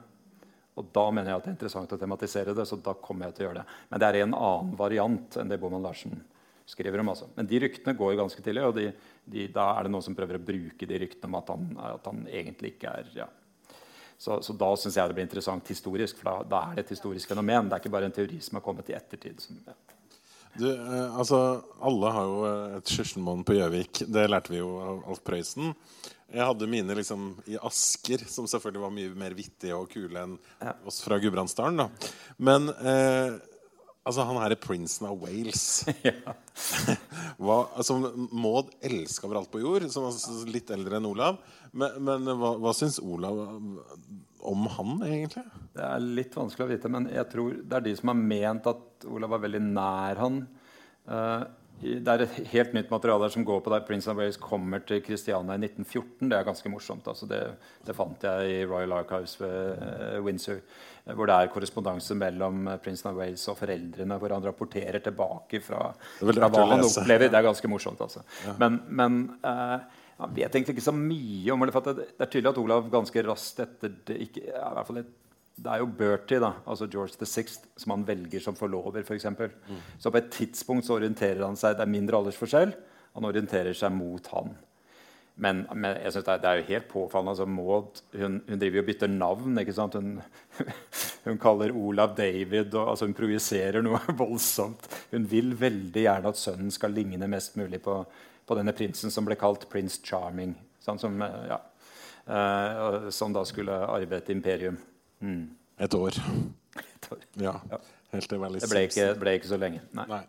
[0.82, 2.68] Og da mener jeg at det er interessant å tematisere det.
[2.68, 3.80] så da kommer jeg til å gjøre det.
[3.90, 6.18] Men det er en annen variant enn det Boman Larsen
[6.72, 7.12] skriver om.
[7.14, 7.28] Altså.
[7.36, 8.88] Men de ryktene går jo ganske tidlig, og de,
[9.26, 12.10] de, da er det noen som prøver å bruke de ryktene om at han, at
[12.12, 13.30] han egentlig ikke er ja.
[14.22, 16.91] Så, så da syns jeg det blir interessant historisk, for da, da, er det et
[16.94, 17.66] historisk fenomen.
[17.66, 19.41] Det er ikke bare en teori som har kommet i ettertid.
[19.41, 19.74] Som, ja.
[20.53, 21.40] Du, eh, altså,
[21.82, 24.03] alle har jo eh, et Sysselmoen på Gjøvik.
[24.14, 25.74] Det lærte vi jo av Alf Prøysen.
[26.32, 30.38] Jeg hadde mine liksom i Asker, som selvfølgelig var mye mer vittige og kule enn
[30.64, 30.74] Ja.
[30.88, 31.78] oss fra Gudbrandsdalen.
[31.78, 31.90] da.
[32.40, 33.36] Men eh,
[34.08, 35.66] altså, han her er prinsen av Wales.
[37.41, 37.98] hva, altså,
[38.32, 41.41] Maud elska overalt på jord, som var litt eldre enn Olav.
[41.72, 43.38] Men, men hva, hva syns Olav
[44.41, 45.44] om han, egentlig?
[45.76, 48.72] Det er litt vanskelig å vite, men jeg tror det er de som har ment
[48.72, 50.40] at Olav var veldig nær han.
[51.08, 51.49] Eh, i-
[51.82, 55.02] det er et helt nytt materiale som går på der Prince of Wales kommer til
[55.06, 56.30] Christiania i 1914.
[56.30, 57.08] Det er ganske morsomt.
[57.10, 57.40] Altså det,
[57.88, 60.60] det fant jeg i Royal Archives ved uh, Windsor.
[61.06, 64.18] eh, Hvor det er korrespondanse mellom eh, Prince of Wales og foreldrene.
[64.22, 65.88] Hvor han rapporterer tilbake fra,
[66.20, 67.32] fra hva han opplever.
[67.32, 68.06] Det er ganske morsomt.
[68.06, 68.22] Altså.
[68.62, 69.80] Men, men uh,
[70.22, 71.74] han vet egentlig ikke så mye om det.
[71.74, 75.02] For det, er tydelig at Olav ganske raskt etter det ikke, ja, i hvert fall
[75.02, 75.14] et,
[75.61, 79.03] Det er jo Bertie, da, altså George the Sixth, som han velger som forlover.
[79.05, 79.53] For eksempel.
[80.01, 82.73] Så på et tidspunkt så orienterer han seg Det er mindre aldersforskjell.
[83.17, 84.55] Han orienterer seg mot han.
[85.41, 87.33] Men, men jeg synes det, er, det er jo helt påfallende.
[87.33, 89.61] Altså, Maud hun, hun driver og bytter navn.
[89.61, 89.95] ikke sant?
[89.97, 90.19] Hun,
[91.27, 92.73] hun kaller Olav David.
[92.73, 94.85] Og, altså Hun projiserer noe voldsomt.
[95.13, 97.97] Hun vil veldig gjerne at sønnen skal ligne mest mulig på,
[98.45, 100.53] på denne prinsen som ble kalt Prince Charming.
[100.83, 101.01] sant?
[101.01, 101.59] Som, eh, ja,
[102.29, 104.77] uh, som da skulle arve et imperium.
[105.22, 105.43] Mm.
[105.81, 106.18] Et år.
[106.81, 107.27] Et år.
[107.41, 107.56] Ja.
[107.72, 107.80] Ja.
[108.11, 109.84] Helt til Valley Det ble ikke, ble ikke så lenge.
[109.95, 110.07] Nei.
[110.10, 110.23] Nei.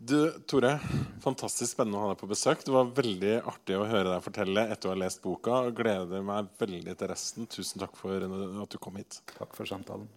[0.00, 0.16] Du,
[0.48, 0.78] Tore,
[1.20, 2.62] fantastisk spennende å ha deg på besøk.
[2.64, 5.58] Det var veldig artig å høre deg fortelle etter å ha lest boka.
[5.66, 7.48] og Gleder meg veldig til resten.
[7.52, 9.20] Tusen takk for at du kom hit.
[9.36, 10.08] Takk for samtalen.